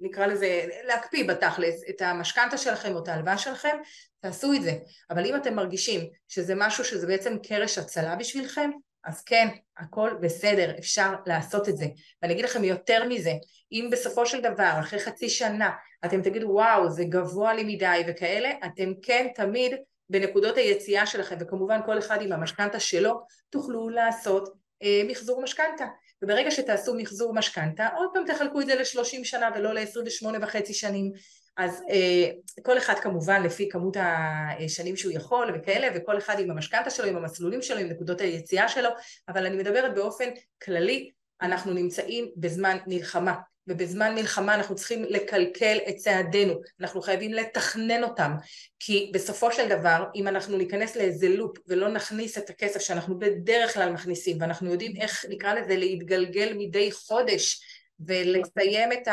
נקרא 0.00 0.26
לזה 0.26 0.66
להקפיא 0.84 1.28
בתכלס 1.28 1.82
את 1.90 2.02
המשכנתה 2.02 2.56
שלכם 2.56 2.94
או 2.94 3.02
את 3.02 3.08
ההלוואה 3.08 3.38
שלכם, 3.38 3.76
תעשו 4.20 4.52
את 4.52 4.62
זה. 4.62 4.72
אבל 5.10 5.26
אם 5.26 5.36
אתם 5.36 5.54
מרגישים 5.54 6.00
שזה 6.28 6.54
משהו 6.56 6.84
שזה 6.84 7.06
בעצם 7.06 7.36
קרש 7.42 7.78
הצלה 7.78 8.16
בשבילכם, 8.16 8.70
אז 9.08 9.22
כן, 9.22 9.48
הכל 9.78 10.10
בסדר, 10.20 10.78
אפשר 10.78 11.14
לעשות 11.26 11.68
את 11.68 11.76
זה. 11.76 11.86
ואני 12.22 12.32
אגיד 12.32 12.44
לכם 12.44 12.64
יותר 12.64 13.08
מזה, 13.08 13.32
אם 13.72 13.88
בסופו 13.92 14.26
של 14.26 14.40
דבר, 14.40 14.72
אחרי 14.80 15.00
חצי 15.00 15.28
שנה, 15.28 15.70
אתם 16.04 16.22
תגידו 16.22 16.48
וואו, 16.48 16.90
זה 16.90 17.04
גבוה 17.04 17.54
לי 17.54 17.74
מדי 17.74 18.02
וכאלה, 18.08 18.50
אתם 18.66 18.92
כן 19.02 19.26
תמיד 19.34 19.72
בנקודות 20.10 20.56
היציאה 20.56 21.06
שלכם, 21.06 21.36
וכמובן 21.40 21.80
כל 21.86 21.98
אחד 21.98 22.22
עם 22.22 22.32
המשכנתה 22.32 22.80
שלו, 22.80 23.20
תוכלו 23.50 23.88
לעשות 23.88 24.54
אה, 24.82 25.02
מחזור 25.06 25.42
משכנתה. 25.42 25.86
וברגע 26.22 26.50
שתעשו 26.50 26.94
מחזור 26.94 27.34
משכנתה, 27.34 27.88
עוד 27.96 28.08
פעם 28.14 28.24
תחלקו 28.26 28.60
את 28.60 28.66
זה 28.66 28.74
ל-30 28.74 29.24
שנה 29.24 29.50
ולא 29.54 29.74
ל-28 29.74 30.26
וחצי 30.42 30.74
שנים. 30.74 31.12
אז 31.58 31.82
אה, 31.90 32.30
כל 32.62 32.78
אחד 32.78 32.94
כמובן 32.94 33.42
לפי 33.42 33.68
כמות 33.68 33.96
השנים 34.00 34.96
שהוא 34.96 35.12
יכול 35.12 35.52
וכאלה, 35.54 35.88
וכל 35.94 36.18
אחד 36.18 36.38
עם 36.38 36.50
המשכנתה 36.50 36.90
שלו, 36.90 37.06
עם 37.06 37.16
המסלולים 37.16 37.62
שלו, 37.62 37.78
עם 37.78 37.88
נקודות 37.88 38.20
היציאה 38.20 38.68
שלו, 38.68 38.88
אבל 39.28 39.46
אני 39.46 39.56
מדברת 39.56 39.94
באופן 39.94 40.28
כללי, 40.62 41.10
אנחנו 41.42 41.72
נמצאים 41.72 42.30
בזמן 42.36 42.76
מלחמה. 42.86 43.34
ובזמן 43.70 44.14
מלחמה 44.14 44.54
אנחנו 44.54 44.74
צריכים 44.74 45.04
לקלקל 45.04 45.78
את 45.88 45.96
צעדינו, 45.96 46.54
אנחנו 46.80 47.02
חייבים 47.02 47.32
לתכנן 47.32 48.02
אותם, 48.04 48.32
כי 48.78 49.10
בסופו 49.14 49.52
של 49.52 49.68
דבר 49.68 50.04
אם 50.14 50.28
אנחנו 50.28 50.56
ניכנס 50.56 50.96
לאיזה 50.96 51.28
לופ 51.28 51.58
ולא 51.66 51.88
נכניס 51.88 52.38
את 52.38 52.50
הכסף 52.50 52.80
שאנחנו 52.80 53.18
בדרך 53.18 53.74
כלל 53.74 53.92
מכניסים 53.92 54.36
ואנחנו 54.40 54.70
יודעים 54.70 54.96
איך 54.96 55.24
נקרא 55.28 55.54
לזה 55.54 55.76
להתגלגל 55.76 56.52
מדי 56.56 56.92
חודש 56.92 57.60
ולסיים 58.00 58.92
את 58.92 59.08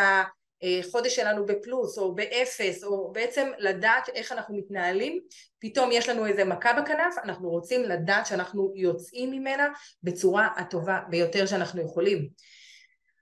החודש 0.80 1.16
שלנו 1.16 1.46
בפלוס 1.46 1.98
או 1.98 2.16
באפס 2.16 2.84
או 2.84 3.12
בעצם 3.12 3.52
לדעת 3.58 4.10
איך 4.10 4.32
אנחנו 4.32 4.58
מתנהלים, 4.58 5.20
פתאום 5.60 5.90
יש 5.92 6.10
לנו 6.10 6.26
איזה 6.26 6.46
מכה 6.46 6.74
בכנף, 6.74 7.16
אנחנו 7.24 7.50
רוצים 7.50 7.84
לדעת 7.84 8.26
שאנחנו 8.26 8.72
יוצאים 8.76 9.32
ממנה 9.32 9.68
בצורה 10.04 10.48
הטובה 10.58 11.00
ביותר 11.10 11.46
שאנחנו 11.46 11.82
יכולים. 11.82 12.30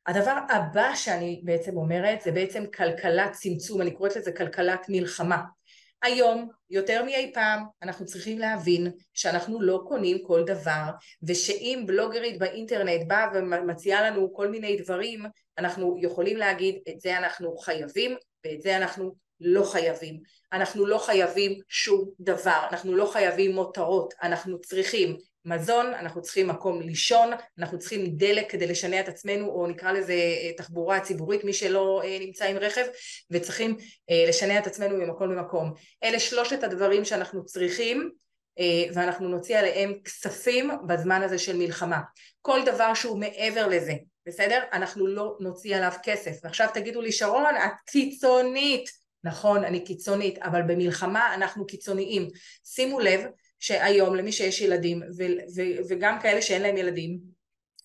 הדבר 0.08 0.38
הבא 0.50 0.96
שאני 0.96 1.42
בעצם 1.44 1.78
אומרת 1.78 2.22
זה 2.22 2.32
בעצם 2.32 2.64
כלכלת 2.66 3.32
צמצום, 3.32 3.82
אני 3.82 3.92
קוראת 3.92 4.16
לזה 4.16 4.32
כלכלת 4.32 4.86
מלחמה. 4.90 5.42
היום, 6.04 6.50
יותר 6.70 7.04
מאי 7.06 7.32
פעם, 7.34 7.64
אנחנו 7.84 8.06
צריכים 8.06 8.40
להבין 8.40 8.92
שאנחנו 9.14 9.62
לא 9.62 9.84
קונים 9.88 10.18
כל 10.24 10.44
דבר, 10.44 10.90
ושאם 11.28 11.84
בלוגרית 11.86 12.40
באינטרנט 12.40 13.08
באה 13.08 13.28
ומציעה 13.34 14.10
לנו 14.10 14.34
כל 14.34 14.48
מיני 14.48 14.78
דברים, 14.78 15.26
אנחנו 15.58 15.98
יכולים 16.02 16.38
להגיד 16.38 16.76
את 16.90 17.02
זה 17.02 17.18
אנחנו 17.18 17.58
חייבים 17.58 18.16
ואת 18.46 18.62
זה 18.62 18.78
אנחנו 18.78 19.16
לא 19.40 19.64
חייבים. 19.64 20.20
אנחנו 20.54 20.86
לא 20.86 20.98
חייבים 20.98 21.60
שום 21.70 22.10
דבר, 22.20 22.68
אנחנו 22.72 22.96
לא 22.96 23.06
חייבים 23.06 23.56
מותרות, 23.56 24.14
אנחנו 24.24 24.62
צריכים 24.62 25.18
מזון, 25.46 25.94
אנחנו 25.94 26.22
צריכים 26.22 26.48
מקום 26.48 26.82
לישון, 26.82 27.30
אנחנו 27.60 27.80
צריכים 27.80 28.06
דלק 28.18 28.52
כדי 28.52 28.68
לשנע 28.68 29.00
את 29.00 29.08
עצמנו, 29.08 29.48
או 29.48 29.68
נקרא 29.68 29.92
לזה 29.92 30.14
אה, 30.14 30.52
תחבורה 30.58 31.00
ציבורית, 31.00 31.44
מי 31.44 31.54
שלא 31.54 32.02
אה, 32.04 32.18
נמצא 32.20 32.46
עם 32.46 32.58
רכב, 32.58 32.86
וצריכים 33.32 33.78
אה, 34.10 34.26
לשנע 34.28 34.60
את 34.60 34.68
עצמנו 34.68 34.98
ממקום 34.98 35.32
למקום. 35.32 35.74
אלה 36.04 36.20
שלושת 36.20 36.64
הדברים 36.64 37.06
שאנחנו 37.06 37.46
צריכים, 37.46 38.10
ואנחנו 38.94 39.30
נוציא 39.30 39.58
עליהם 39.58 39.94
כספים 40.06 40.72
בזמן 40.88 41.22
הזה 41.22 41.38
של 41.40 41.58
מלחמה. 41.58 42.00
כל 42.42 42.60
דבר 42.66 42.94
שהוא 42.94 43.20
מעבר 43.20 43.68
לזה, 43.68 43.94
בסדר? 44.28 44.60
אנחנו 44.74 45.08
לא 45.08 45.38
נוציא 45.40 45.76
עליו 45.76 45.92
כסף. 46.04 46.32
ועכשיו 46.44 46.68
תגידו 46.74 47.02
לי, 47.02 47.12
שרון, 47.12 47.56
את 47.66 47.72
קיצונית. 47.86 48.90
נכון, 49.24 49.64
אני 49.64 49.84
קיצונית, 49.84 50.38
אבל 50.38 50.62
במלחמה 50.62 51.34
אנחנו 51.36 51.66
קיצוניים. 51.66 52.28
שימו 52.66 53.00
לב 53.00 53.22
שהיום 53.64 54.16
למי 54.16 54.32
שיש 54.32 54.62
ילדים 54.62 55.02
ו- 55.18 55.24
ו- 55.56 55.80
וגם 55.90 56.20
כאלה 56.22 56.42
שאין 56.42 56.62
להם 56.62 56.78
ילדים 56.78 57.33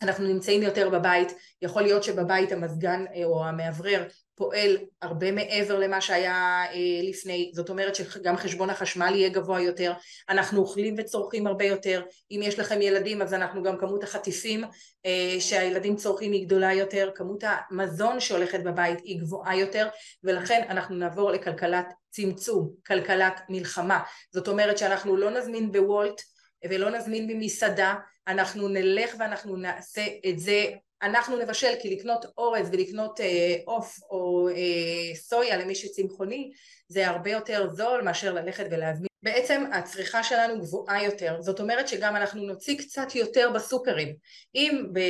אנחנו 0.03 0.27
נמצאים 0.27 0.63
יותר 0.63 0.91
בבית, 0.91 1.33
יכול 1.63 1.83
להיות 1.83 2.03
שבבית 2.03 2.53
המזגן 2.53 3.05
אה, 3.15 3.25
או 3.25 3.45
המאוורר 3.45 4.05
פועל 4.35 4.77
הרבה 5.03 5.33
מעבר 5.33 5.79
למה 5.79 6.01
שהיה 6.01 6.65
אה, 6.73 7.09
לפני, 7.11 7.51
זאת 7.55 7.69
אומרת 7.69 7.95
שגם 7.95 8.37
חשבון 8.37 8.71
החשמל 8.71 9.13
יהיה 9.15 9.29
גבוה 9.29 9.61
יותר, 9.61 9.93
אנחנו 10.29 10.61
אוכלים 10.61 10.95
וצורכים 10.99 11.47
הרבה 11.47 11.65
יותר, 11.65 12.03
אם 12.31 12.41
יש 12.43 12.59
לכם 12.59 12.83
ילדים 12.83 13.23
אז 13.23 13.35
אנחנו 13.35 13.63
גם 13.63 13.79
כמות 13.79 14.03
החטיפים 14.03 14.65
אה, 15.07 15.37
שהילדים 15.41 15.97
צורכים 15.97 16.33
היא 16.33 16.47
גדולה 16.47 16.73
יותר, 16.73 17.11
כמות 17.15 17.45
המזון 17.71 18.21
שהולכת 18.21 18.61
בבית 18.61 18.99
היא 19.05 19.21
גבוהה 19.21 19.57
יותר 19.57 19.89
ולכן 20.25 20.63
אנחנו 20.69 20.97
נעבור 20.97 21.31
לכלכלת 21.31 21.87
צמצום, 22.11 22.71
כלכלת 22.87 23.41
מלחמה, 23.49 24.01
זאת 24.33 24.49
אומרת 24.49 24.79
שאנחנו 24.79 25.17
לא 25.17 25.31
נזמין 25.31 25.73
בוולט 25.73 26.21
ולא 26.71 26.91
נזמין 26.91 27.27
ממסעדה, 27.27 27.95
אנחנו 28.29 28.69
נלך 28.69 29.15
ואנחנו 29.19 29.57
נעשה 29.57 30.07
את 30.29 30.39
זה 30.39 30.65
אנחנו 31.03 31.37
נבשל 31.39 31.73
כי 31.83 31.97
לקנות 31.97 32.25
אורז 32.39 32.69
ולקנות 32.73 33.21
אה, 33.21 33.57
עוף 33.65 33.99
אה, 34.03 34.09
או 34.11 34.49
אה, 34.49 35.15
סויה 35.15 35.57
למי 35.57 35.75
שצמחוני 35.75 36.51
זה 36.89 37.09
הרבה 37.09 37.31
יותר 37.31 37.69
זול 37.71 38.03
מאשר 38.03 38.33
ללכת 38.35 38.67
ולהזמין. 38.71 39.09
בעצם 39.23 39.65
הצריכה 39.73 40.23
שלנו 40.23 40.61
גבוהה 40.61 41.05
יותר, 41.05 41.37
זאת 41.41 41.61
אומרת 41.61 41.89
שגם 41.89 42.17
אנחנו 42.17 42.43
נוציא 42.43 42.79
קצת 42.79 43.15
יותר 43.15 43.51
בסופרים. 43.55 44.15
אם 44.55 44.85
ב, 44.93 45.01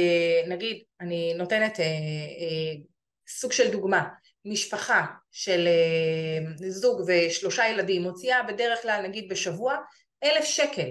נגיד, 0.49 0.83
אני 1.01 1.35
נותנת 1.35 1.81
אה, 1.81 1.85
אה, 1.85 2.81
סוג 3.29 3.53
של 3.53 3.71
דוגמה, 3.71 4.09
משפחה 4.45 5.07
של 5.33 5.69
אה, 5.69 6.69
זוג 6.71 7.03
ושלושה 7.07 7.69
ילדים 7.69 8.03
מוציאה 8.03 8.43
בדרך 8.43 8.83
כלל 8.83 9.03
נגיד 9.03 9.29
בשבוע 9.29 9.77
אלף 10.25 10.45
שקל 10.45 10.91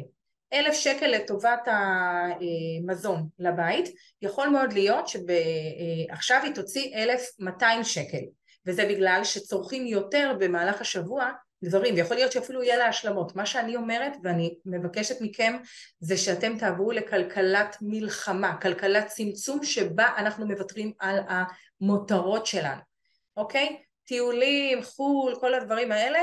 אלף 0.53 0.73
שקל 0.73 1.07
לטובת 1.07 1.67
המזון 1.67 3.27
לבית, 3.39 3.89
יכול 4.21 4.47
מאוד 4.47 4.73
להיות 4.73 5.07
שעכשיו 5.07 6.41
היא 6.43 6.55
תוציא 6.55 6.95
אלף 6.95 7.21
מאתיים 7.39 7.83
שקל 7.83 8.23
וזה 8.65 8.85
בגלל 8.85 9.21
שצורכים 9.23 9.87
יותר 9.87 10.33
במהלך 10.39 10.81
השבוע 10.81 11.31
דברים, 11.63 11.95
ויכול 11.95 12.17
להיות 12.17 12.31
שאפילו 12.31 12.63
יהיה 12.63 12.77
לה 12.77 12.87
השלמות. 12.87 13.35
מה 13.35 13.45
שאני 13.45 13.75
אומרת 13.75 14.13
ואני 14.23 14.55
מבקשת 14.65 15.15
מכם 15.21 15.57
זה 15.99 16.17
שאתם 16.17 16.57
תעברו 16.57 16.91
לכלכלת 16.91 17.77
מלחמה, 17.81 18.57
כלכלת 18.61 19.07
צמצום 19.07 19.63
שבה 19.63 20.09
אנחנו 20.17 20.47
מוותרים 20.47 20.91
על 20.99 21.19
המותרות 21.27 22.45
שלנו, 22.45 22.81
אוקיי? 23.37 23.77
טיולים, 24.05 24.83
חו"ל, 24.83 25.35
כל 25.39 25.53
הדברים 25.53 25.91
האלה, 25.91 26.19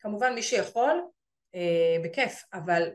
כמובן 0.00 0.34
מי 0.34 0.42
שיכול, 0.42 1.02
אה, 1.54 1.96
בכיף, 2.04 2.44
אבל 2.54 2.88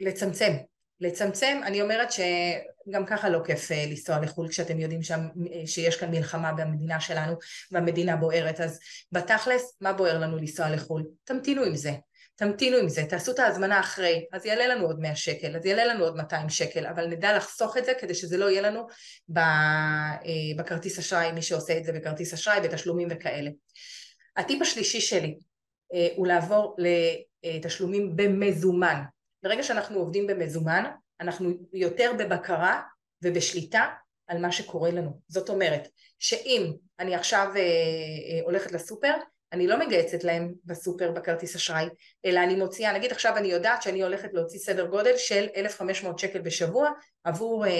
לצמצם. 0.00 0.52
לצמצם, 1.00 1.60
אני 1.64 1.82
אומרת 1.82 2.08
שגם 2.12 3.06
ככה 3.06 3.28
לא 3.28 3.40
כיף 3.44 3.72
אה, 3.72 3.84
לנסוע 3.86 4.20
לחו"ל 4.20 4.48
כשאתם 4.48 4.80
יודעים 4.80 5.02
שם, 5.02 5.20
אה, 5.52 5.66
שיש 5.66 5.96
כאן 5.96 6.10
מלחמה 6.10 6.52
במדינה 6.52 7.00
שלנו 7.00 7.36
והמדינה 7.72 8.16
בוערת, 8.16 8.60
אז 8.60 8.78
בתכלס, 9.12 9.76
מה 9.80 9.92
בוער 9.92 10.18
לנו 10.18 10.36
לנסוע 10.36 10.70
לחו"ל? 10.70 11.06
תמתינו 11.24 11.62
עם 11.62 11.76
זה. 11.76 11.92
תמתינו 12.36 12.76
עם 12.76 12.88
זה, 12.88 13.04
תעשו 13.04 13.32
את 13.32 13.38
ההזמנה 13.38 13.80
אחרי, 13.80 14.24
אז 14.32 14.46
יעלה 14.46 14.66
לנו 14.66 14.86
עוד 14.86 15.00
100 15.00 15.16
שקל, 15.16 15.56
אז 15.56 15.66
יעלה 15.66 15.84
לנו 15.84 16.04
עוד 16.04 16.16
200 16.16 16.48
שקל, 16.48 16.86
אבל 16.86 17.06
נדע 17.06 17.36
לחסוך 17.36 17.76
את 17.76 17.84
זה 17.84 17.92
כדי 18.00 18.14
שזה 18.14 18.36
לא 18.36 18.50
יהיה 18.50 18.62
לנו 18.62 18.86
אה, 19.36 20.12
בכרטיס 20.56 20.98
אשראי, 20.98 21.32
מי 21.32 21.42
שעושה 21.42 21.78
את 21.78 21.84
זה 21.84 21.92
בכרטיס 21.92 22.34
אשראי, 22.34 22.60
בתשלומים 22.60 23.08
וכאלה. 23.10 23.50
הטיפ 24.36 24.62
השלישי 24.62 25.00
שלי 25.00 25.36
הוא 26.16 26.26
לעבור 26.26 26.76
לתשלומים 27.42 28.16
במזומן. 28.16 29.02
ברגע 29.46 29.62
שאנחנו 29.62 29.98
עובדים 29.98 30.26
במזומן, 30.26 30.84
אנחנו 31.20 31.50
יותר 31.72 32.12
בבקרה 32.18 32.82
ובשליטה 33.22 33.86
על 34.26 34.38
מה 34.38 34.52
שקורה 34.52 34.90
לנו. 34.90 35.20
זאת 35.28 35.48
אומרת, 35.48 35.88
שאם 36.18 36.72
אני 36.98 37.14
עכשיו 37.14 37.52
אה, 37.56 37.60
אה, 37.60 38.44
הולכת 38.44 38.72
לסופר, 38.72 39.12
אני 39.52 39.66
לא 39.66 39.86
מגייצת 39.86 40.24
להם 40.24 40.52
בסופר 40.64 41.10
בכרטיס 41.10 41.56
אשראי, 41.56 41.86
אלא 42.24 42.40
אני 42.40 42.54
מוציאה, 42.54 42.92
נגיד 42.92 43.12
עכשיו 43.12 43.36
אני 43.36 43.48
יודעת 43.48 43.82
שאני 43.82 44.02
הולכת 44.02 44.28
להוציא 44.32 44.58
סדר 44.58 44.86
גודל 44.86 45.16
של 45.16 45.46
1,500 45.56 46.18
שקל 46.18 46.40
בשבוע 46.40 46.90
עבור 47.24 47.66
אה, 47.66 47.72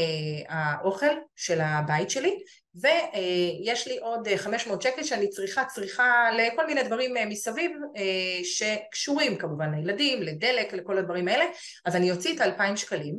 האוכל 0.48 1.14
של 1.36 1.60
הבית 1.60 2.10
שלי, 2.10 2.38
ויש 2.74 3.88
לי 3.88 3.98
עוד 3.98 4.28
500 4.36 4.82
שקל 4.82 5.02
שאני 5.02 5.28
צריכה, 5.28 5.64
צריכה 5.64 6.30
לכל 6.36 6.66
מיני 6.66 6.82
דברים 6.82 7.16
אה, 7.16 7.26
מסביב 7.26 7.70
אה, 7.96 8.44
שקשורים 8.44 9.36
כמובן 9.38 9.74
לילדים, 9.74 10.22
לדלק, 10.22 10.72
לכל 10.72 10.98
הדברים 10.98 11.28
האלה, 11.28 11.44
אז 11.84 11.96
אני 11.96 12.10
אוציא 12.10 12.34
את 12.34 12.40
ה-2,000 12.40 12.76
שקלים, 12.76 13.16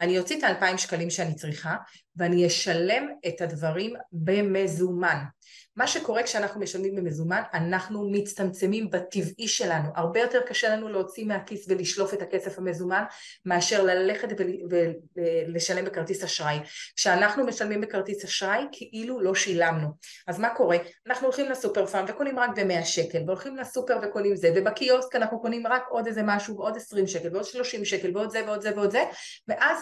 אני 0.00 0.18
אוציא 0.18 0.38
את 0.38 0.42
ה-2,000 0.44 0.78
שקלים 0.78 1.10
שאני 1.10 1.34
צריכה 1.34 1.76
ואני 2.16 2.46
אשלם 2.46 3.08
את 3.26 3.40
הדברים 3.40 3.94
במזומן. 4.12 5.18
מה 5.76 5.86
שקורה 5.86 6.22
כשאנחנו 6.22 6.60
משלמים 6.60 6.96
במזומן, 6.96 7.42
אנחנו 7.54 8.10
מצטמצמים 8.10 8.90
בטבעי 8.90 9.48
שלנו. 9.48 9.88
הרבה 9.94 10.20
יותר 10.20 10.40
קשה 10.46 10.68
לנו 10.68 10.88
להוציא 10.88 11.24
מהכיס 11.24 11.64
ולשלוף 11.68 12.14
את 12.14 12.22
הכסף 12.22 12.58
המזומן, 12.58 13.02
מאשר 13.44 13.82
ללכת 13.82 14.28
ולשלם 15.16 15.84
בכרטיס 15.84 16.24
אשראי. 16.24 16.58
כשאנחנו 16.96 17.46
משלמים 17.46 17.80
בכרטיס 17.80 18.24
אשראי, 18.24 18.60
כאילו 18.72 19.20
לא 19.20 19.34
שילמנו. 19.34 19.88
אז 20.26 20.38
מה 20.38 20.54
קורה? 20.54 20.76
אנחנו 21.06 21.26
הולכים 21.26 21.50
לסופר 21.50 21.86
פארם 21.86 22.04
וקונים 22.08 22.38
רק 22.38 22.50
ב-100 22.58 22.84
שקל, 22.84 23.18
והולכים 23.26 23.56
לסופר 23.56 23.98
וקונים 24.02 24.36
זה, 24.36 24.52
ובקיוסק 24.56 25.16
אנחנו 25.16 25.40
קונים 25.40 25.66
רק 25.66 25.82
עוד 25.88 26.06
איזה 26.06 26.20
משהו, 26.24 26.56
ועוד 26.56 26.76
20 26.76 27.06
שקל, 27.06 27.28
ועוד 27.32 27.44
30 27.44 27.84
שקל, 27.84 28.16
ועוד 28.16 28.30
זה 28.30 28.42
ועוד 28.46 28.60
זה 28.60 28.76
ועוד 28.76 28.90
זה, 28.90 29.04
ואז 29.48 29.78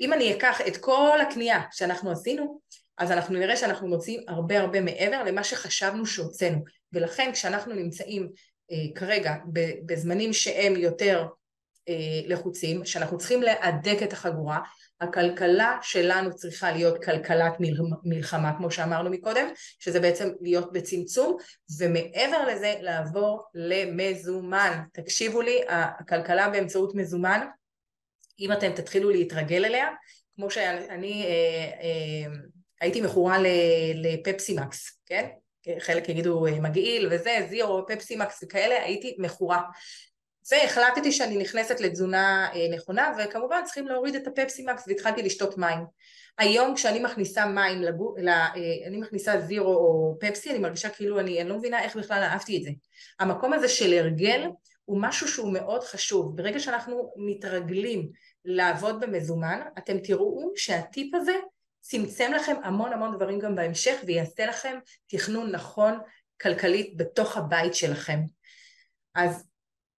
אם 0.00 0.12
אני 0.12 0.34
אקח 0.34 0.60
את 0.60 0.76
כל 0.76 1.18
הקנייה 1.20 1.60
שאנחנו 1.70 2.12
עשינו, 2.12 2.60
אז 2.98 3.12
אנחנו 3.12 3.38
נראה 3.38 3.56
שאנחנו 3.56 3.88
מוצאים 3.88 4.20
הרבה 4.28 4.60
הרבה 4.60 4.80
מעבר 4.80 5.24
למה 5.24 5.44
שחשבנו 5.44 6.06
שהוצאנו 6.06 6.58
ולכן 6.92 7.30
כשאנחנו 7.32 7.74
נמצאים 7.74 8.28
אה, 8.70 8.76
כרגע 8.94 9.34
בזמנים 9.86 10.32
שהם 10.32 10.76
יותר 10.76 11.26
אה, 11.88 11.94
לחוצים, 12.26 12.84
שאנחנו 12.84 13.18
צריכים 13.18 13.42
להדק 13.42 13.98
את 14.02 14.12
החגורה, 14.12 14.58
הכלכלה 15.00 15.78
שלנו 15.82 16.34
צריכה 16.34 16.72
להיות 16.72 17.04
כלכלת 17.04 17.52
מלחמה 18.04 18.52
כמו 18.58 18.70
שאמרנו 18.70 19.10
מקודם, 19.10 19.46
שזה 19.78 20.00
בעצם 20.00 20.28
להיות 20.40 20.72
בצמצום 20.72 21.36
ומעבר 21.78 22.46
לזה 22.48 22.74
לעבור 22.80 23.44
למזומן. 23.54 24.82
תקשיבו 24.92 25.40
לי, 25.40 25.60
הכלכלה 25.68 26.48
באמצעות 26.50 26.94
מזומן, 26.94 27.46
אם 28.40 28.52
אתם 28.52 28.72
תתחילו 28.72 29.10
להתרגל 29.10 29.64
אליה, 29.64 29.86
כמו 30.36 30.50
שאני 30.50 31.24
אה, 31.24 31.70
אה, 31.82 32.32
הייתי 32.80 33.00
מכורה 33.00 33.38
לפפסימקס, 33.94 35.00
כן? 35.06 35.28
חלק 35.78 36.08
יגידו 36.08 36.46
אה, 36.46 36.60
מגעיל 36.60 37.08
וזה, 37.10 37.46
זירו, 37.48 37.86
פפסימקס 37.86 38.42
וכאלה, 38.42 38.82
הייתי 38.84 39.16
מכורה. 39.18 39.62
והחלטתי 40.50 41.12
שאני 41.12 41.36
נכנסת 41.36 41.80
לתזונה 41.80 42.48
אה, 42.54 42.76
נכונה, 42.76 43.12
וכמובן 43.18 43.60
צריכים 43.64 43.88
להוריד 43.88 44.14
את 44.14 44.26
הפפסימקס 44.26 44.88
והתחלתי 44.88 45.22
לשתות 45.22 45.58
מים. 45.58 45.78
היום 46.38 46.74
כשאני 46.74 46.98
מכניסה 46.98 47.46
מים, 47.46 47.82
לגו, 47.82 48.14
לה, 48.18 48.48
אה, 48.56 48.86
אני 48.86 48.96
מכניסה 48.96 49.40
זירו 49.40 49.74
או 49.74 50.16
פפסי, 50.20 50.50
אני 50.50 50.58
מרגישה 50.58 50.88
כאילו 50.88 51.20
אני, 51.20 51.40
אני 51.40 51.48
לא 51.48 51.58
מבינה 51.58 51.82
איך 51.82 51.96
בכלל 51.96 52.22
אהבתי 52.22 52.58
את 52.58 52.62
זה. 52.62 52.70
המקום 53.20 53.52
הזה 53.52 53.68
של 53.68 53.92
הרגל 53.92 54.48
הוא 54.84 55.02
משהו 55.02 55.28
שהוא 55.28 55.52
מאוד 55.52 55.84
חשוב. 55.84 56.36
ברגע 56.36 56.60
שאנחנו 56.60 57.12
מתרגלים 57.16 58.08
לעבוד 58.44 59.00
במזומן, 59.00 59.60
אתם 59.78 59.98
תראו 59.98 60.52
שהטיפ 60.56 61.14
הזה 61.14 61.34
צמצם 61.88 62.32
לכם 62.36 62.56
המון 62.64 62.92
המון 62.92 63.16
דברים 63.16 63.38
גם 63.38 63.54
בהמשך 63.54 64.00
ויעשה 64.06 64.46
לכם 64.46 64.78
תכנון 65.06 65.50
נכון 65.50 65.98
כלכלית 66.40 66.96
בתוך 66.96 67.36
הבית 67.36 67.74
שלכם. 67.74 68.18
אז 69.14 69.44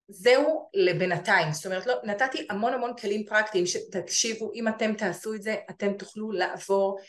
זהו 0.08 0.70
לבינתיים, 0.74 1.54
זאת 1.54 1.66
אומרת 1.66 1.86
לא, 1.86 1.94
נתתי 2.04 2.48
המון 2.50 2.74
המון 2.74 2.92
כלים 3.02 3.26
פרקטיים 3.26 3.66
שתקשיבו 3.66 4.52
אם 4.54 4.68
אתם 4.68 4.94
תעשו 4.94 5.34
את 5.34 5.42
זה 5.42 5.56
אתם 5.70 5.94
תוכלו 5.94 6.32
לעבור 6.32 7.00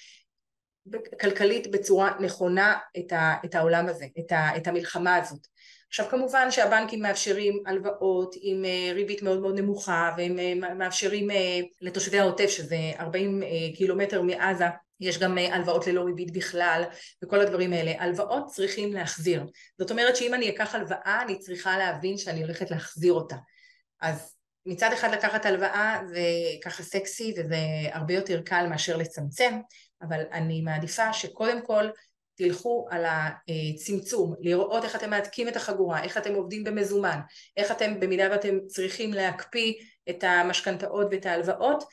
כלכלית 1.21 1.71
בצורה 1.71 2.21
נכונה 2.21 2.79
את, 2.99 3.13
ה, 3.13 3.35
את 3.45 3.55
העולם 3.55 3.89
הזה, 3.89 4.07
את, 4.19 4.33
ה, 4.33 4.57
את 4.57 4.67
המלחמה 4.67 5.17
הזאת. 5.17 5.47
עכשיו 5.89 6.07
כמובן 6.11 6.51
שהבנקים 6.51 7.03
מאפשרים 7.03 7.63
הלוואות 7.67 8.35
עם 8.41 8.65
אה, 8.65 8.93
ריבית 8.95 9.23
מאוד 9.23 9.41
מאוד 9.41 9.59
נמוכה 9.59 10.11
והם 10.17 10.39
אה, 10.39 10.75
מאפשרים 10.75 11.31
אה, 11.31 11.61
לתושבי 11.81 12.19
העוטף 12.19 12.49
שזה 12.49 12.77
40 12.99 13.43
קילומטר 13.75 14.23
מעזה 14.23 14.65
יש 15.01 15.19
גם 15.19 15.39
הלוואות 15.39 15.87
ללא 15.87 16.01
ריבית 16.01 16.33
בכלל 16.33 16.85
וכל 17.25 17.41
הדברים 17.41 17.73
האלה. 17.73 17.93
הלוואות 17.99 18.47
צריכים 18.47 18.93
להחזיר. 18.93 19.47
זאת 19.79 19.91
אומרת 19.91 20.17
שאם 20.17 20.35
אני 20.35 20.49
אקח 20.51 20.75
הלוואה 20.75 21.23
אני 21.23 21.39
צריכה 21.39 21.79
להבין 21.79 22.19
שאני 22.19 22.43
הולכת 22.43 22.71
להחזיר 22.71 23.13
אותה. 23.13 23.37
אז 24.01 24.35
מצד 24.67 24.93
אחד 24.93 25.11
לקחת 25.11 25.47
הלוואה 25.47 26.01
זה 26.09 26.21
ככה 26.65 26.83
סקסי 26.83 27.35
וזה 27.37 27.57
הרבה 27.93 28.15
יותר 28.15 28.41
קל 28.41 28.67
מאשר 28.71 28.97
לצמצם, 28.97 29.61
אבל 30.03 30.23
אני 30.33 30.61
מעדיפה 30.61 31.13
שקודם 31.13 31.67
כל 31.67 31.89
תלכו 32.39 32.89
על 32.91 33.05
הצמצום, 33.09 34.35
לראות 34.41 34.85
איך 34.85 34.97
אתם 34.97 35.11
מהדקים 35.11 35.49
את 35.49 35.57
החגורה, 35.57 36.03
איך 36.03 36.19
אתם 36.19 36.35
עובדים 36.35 36.65
במזומן, 36.65 37.19
איך 37.57 37.71
אתם 37.71 38.01
במידה 38.01 38.29
ואתם 38.31 38.59
צריכים 38.67 39.13
להקפיא 39.13 39.73
את 40.11 40.25
המשכנתאות 40.25 41.07
ואת 41.11 41.27
ההלוואות, 41.27 41.85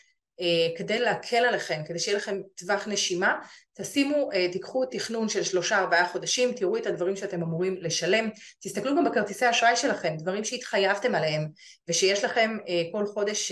כדי 0.78 1.00
להקל 1.00 1.46
עליכם, 1.46 1.82
כדי 1.88 2.00
שיהיה 2.00 2.18
לכם 2.18 2.42
טווח 2.56 2.88
נשימה, 2.88 3.40
תשימו, 3.78 4.32
אה, 4.34 4.52
תיקחו 4.52 4.86
תכנון 4.86 5.30
של 5.30 5.44
שלושה 5.44 5.80
ארבעה 5.80 6.08
חודשים, 6.08 6.54
תראו 6.54 6.78
את 6.78 6.86
הדברים 6.86 7.16
שאתם 7.16 7.42
אמורים 7.42 7.78
לשלם, 7.82 8.30
תסתכלו 8.64 8.96
גם 8.96 9.04
בכרטיסי 9.04 9.46
האשראי 9.46 9.76
שלכם, 9.76 10.16
דברים 10.18 10.44
שהתחייבתם 10.44 11.16
עליהם 11.16 11.48
ושיש 11.90 12.24
לכם 12.24 12.58
אה, 12.68 12.84
כל 12.92 13.06
חודש 13.06 13.52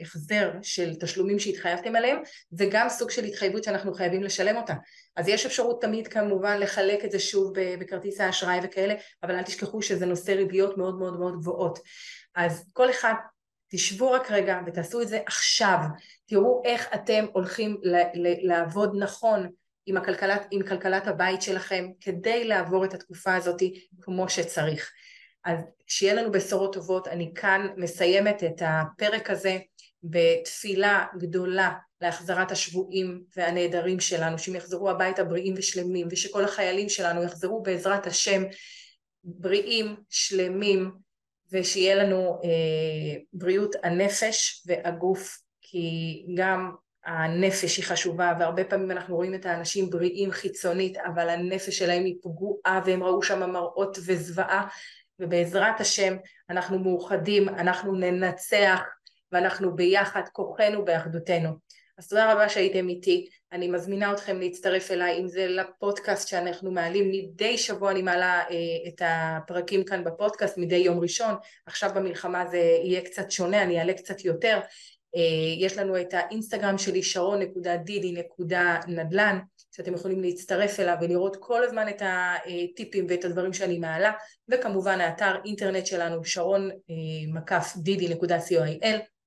החזר 0.00 0.50
של 0.62 0.94
תשלומים 0.94 1.38
שהתחייבתם 1.38 1.96
עליהם, 1.96 2.22
זה 2.50 2.66
גם 2.70 2.88
סוג 2.88 3.10
של 3.10 3.24
התחייבות 3.24 3.64
שאנחנו 3.64 3.94
חייבים 3.94 4.22
לשלם 4.22 4.56
אותה. 4.56 4.74
אז 5.16 5.28
יש 5.28 5.46
אפשרות 5.46 5.82
תמיד 5.82 6.08
כמובן 6.08 6.58
לחלק 6.58 7.04
את 7.04 7.10
זה 7.10 7.18
שוב 7.18 7.52
בכרטיס 7.54 8.20
האשראי 8.20 8.58
וכאלה, 8.62 8.94
אבל 9.22 9.34
אל 9.34 9.42
תשכחו 9.42 9.82
שזה 9.82 10.06
נושא 10.06 10.30
ריביות 10.30 10.78
מאוד 10.78 10.98
מאוד 10.98 11.18
מאוד 11.18 11.34
גבוהות. 11.40 11.78
אז 12.34 12.64
כל 12.72 12.90
אחד 12.90 13.14
תשבו 13.70 14.10
רק 14.10 14.30
רגע 14.30 14.60
ותעשו 14.66 15.02
את 15.02 15.08
זה 15.08 15.20
עכשיו, 15.26 15.78
תראו 16.26 16.62
איך 16.64 16.88
אתם 16.94 17.26
הולכים 17.32 17.80
לעבוד 18.42 18.96
נכון 18.98 19.48
עם, 19.86 19.96
הכלכלת, 19.96 20.46
עם 20.50 20.62
כלכלת 20.62 21.06
הבית 21.06 21.42
שלכם 21.42 21.88
כדי 22.00 22.44
לעבור 22.44 22.84
את 22.84 22.94
התקופה 22.94 23.34
הזאת 23.34 23.62
כמו 24.00 24.28
שצריך. 24.28 24.90
אז 25.44 25.58
שיהיה 25.86 26.14
לנו 26.14 26.32
בשורות 26.32 26.74
טובות, 26.74 27.08
אני 27.08 27.32
כאן 27.34 27.66
מסיימת 27.76 28.44
את 28.44 28.62
הפרק 28.66 29.30
הזה 29.30 29.58
בתפילה 30.02 31.06
גדולה 31.18 31.72
להחזרת 32.00 32.50
השבויים 32.50 33.22
והנעדרים 33.36 34.00
שלנו, 34.00 34.38
שהם 34.38 34.56
יחזרו 34.56 34.90
הביתה 34.90 35.24
בריאים 35.24 35.54
ושלמים, 35.56 36.08
ושכל 36.10 36.44
החיילים 36.44 36.88
שלנו 36.88 37.22
יחזרו 37.22 37.62
בעזרת 37.62 38.06
השם 38.06 38.42
בריאים, 39.24 39.96
שלמים, 40.08 40.90
ושיהיה 41.52 41.94
לנו 41.94 42.40
אה, 42.44 43.20
בריאות 43.32 43.74
הנפש 43.82 44.64
והגוף, 44.66 45.38
כי 45.60 46.26
גם 46.36 46.74
הנפש 47.04 47.76
היא 47.76 47.84
חשובה, 47.84 48.32
והרבה 48.38 48.64
פעמים 48.64 48.90
אנחנו 48.90 49.16
רואים 49.16 49.34
את 49.34 49.46
האנשים 49.46 49.90
בריאים 49.90 50.30
חיצונית, 50.30 50.96
אבל 50.98 51.28
הנפש 51.28 51.78
שלהם 51.78 52.04
היא 52.04 52.16
פגועה, 52.22 52.80
והם 52.86 53.02
ראו 53.02 53.22
שם 53.22 53.50
מראות 53.52 53.98
וזוועה, 54.06 54.66
ובעזרת 55.18 55.80
השם 55.80 56.16
אנחנו 56.50 56.78
מאוחדים, 56.78 57.48
אנחנו 57.48 57.94
ננצח, 57.94 58.80
ואנחנו 59.32 59.76
ביחד, 59.76 60.22
כוחנו 60.32 60.84
באחדותנו. 60.84 61.48
אז 62.00 62.08
תודה 62.08 62.32
רבה 62.32 62.48
שהייתם 62.48 62.88
איתי, 62.88 63.28
אני 63.52 63.68
מזמינה 63.68 64.12
אתכם 64.12 64.40
להצטרף 64.40 64.90
אליי, 64.90 65.20
אם 65.20 65.28
זה 65.28 65.46
לפודקאסט 65.48 66.28
שאנחנו 66.28 66.70
מעלים, 66.70 67.10
מדי 67.10 67.58
שבוע 67.58 67.90
אני 67.90 68.02
מעלה 68.02 68.40
אה, 68.40 68.46
את 68.88 69.02
הפרקים 69.04 69.84
כאן 69.84 70.04
בפודקאסט, 70.04 70.58
מדי 70.58 70.76
יום 70.76 71.00
ראשון, 71.00 71.34
עכשיו 71.66 71.90
במלחמה 71.94 72.46
זה 72.46 72.58
יהיה 72.58 73.00
קצת 73.00 73.30
שונה, 73.30 73.62
אני 73.62 73.78
אעלה 73.78 73.92
קצת 73.92 74.24
יותר, 74.24 74.60
יש 75.58 75.78
לנו 75.78 76.00
את 76.00 76.14
האינסטגרם 76.14 76.78
שלי 76.78 77.02
שרון.דידי.נדל"ן 77.02 79.38
שאתם 79.70 79.94
יכולים 79.94 80.22
להצטרף 80.22 80.80
אליו 80.80 80.96
ולראות 81.00 81.36
כל 81.40 81.64
הזמן 81.64 81.88
את 81.88 82.02
הטיפים 82.04 83.06
ואת 83.08 83.24
הדברים 83.24 83.52
שאני 83.52 83.78
מעלה. 83.78 84.12
וכמובן 84.48 85.00
האתר 85.00 85.36
אינטרנט 85.44 85.86
שלנו 85.86 86.24
שרון 86.24 86.70
מקף 87.32 87.72
דידי.co.il 87.76 89.19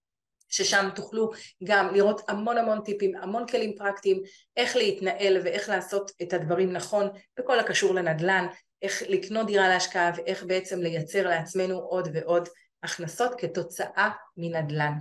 ששם 0.54 0.89
תוכלו 0.96 1.32
גם 1.63 1.94
לראות 1.94 2.22
המון 2.28 2.58
המון 2.58 2.82
טיפים, 2.82 3.16
המון 3.22 3.48
כלים 3.48 3.76
פרקטיים, 3.78 4.22
איך 4.58 4.76
להתנהל 4.76 5.38
ואיך 5.44 5.70
לעשות 5.70 6.12
את 6.22 6.34
הדברים 6.34 6.74
נכון 6.74 7.10
בכל 7.39 7.60
הקשור 7.60 7.96
לנדל"ן, 7.96 8.48
איך 8.82 9.04
לקנות 9.10 9.48
דירה 9.48 9.70
להשקעה 9.70 10.12
ואיך 10.16 10.44
בעצם 10.44 10.80
לייצר 10.80 11.28
לעצמנו 11.28 11.80
עוד 11.80 12.08
ועוד 12.13 12.50
הכנסות 12.84 13.32
כתוצאה 13.38 14.10
מנדל"ן. 14.38 14.94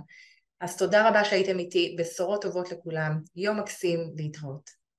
אז 0.61 0.77
תודה 0.77 1.09
רבה 1.09 1.25
שהייתם 1.25 1.59
איתי, 1.59 1.95
בשורות 1.99 2.41
טובות 2.41 2.71
לכולם, 2.71 3.19
יום 3.35 3.59
מקסים 3.59 3.99
להתראות. 4.17 4.82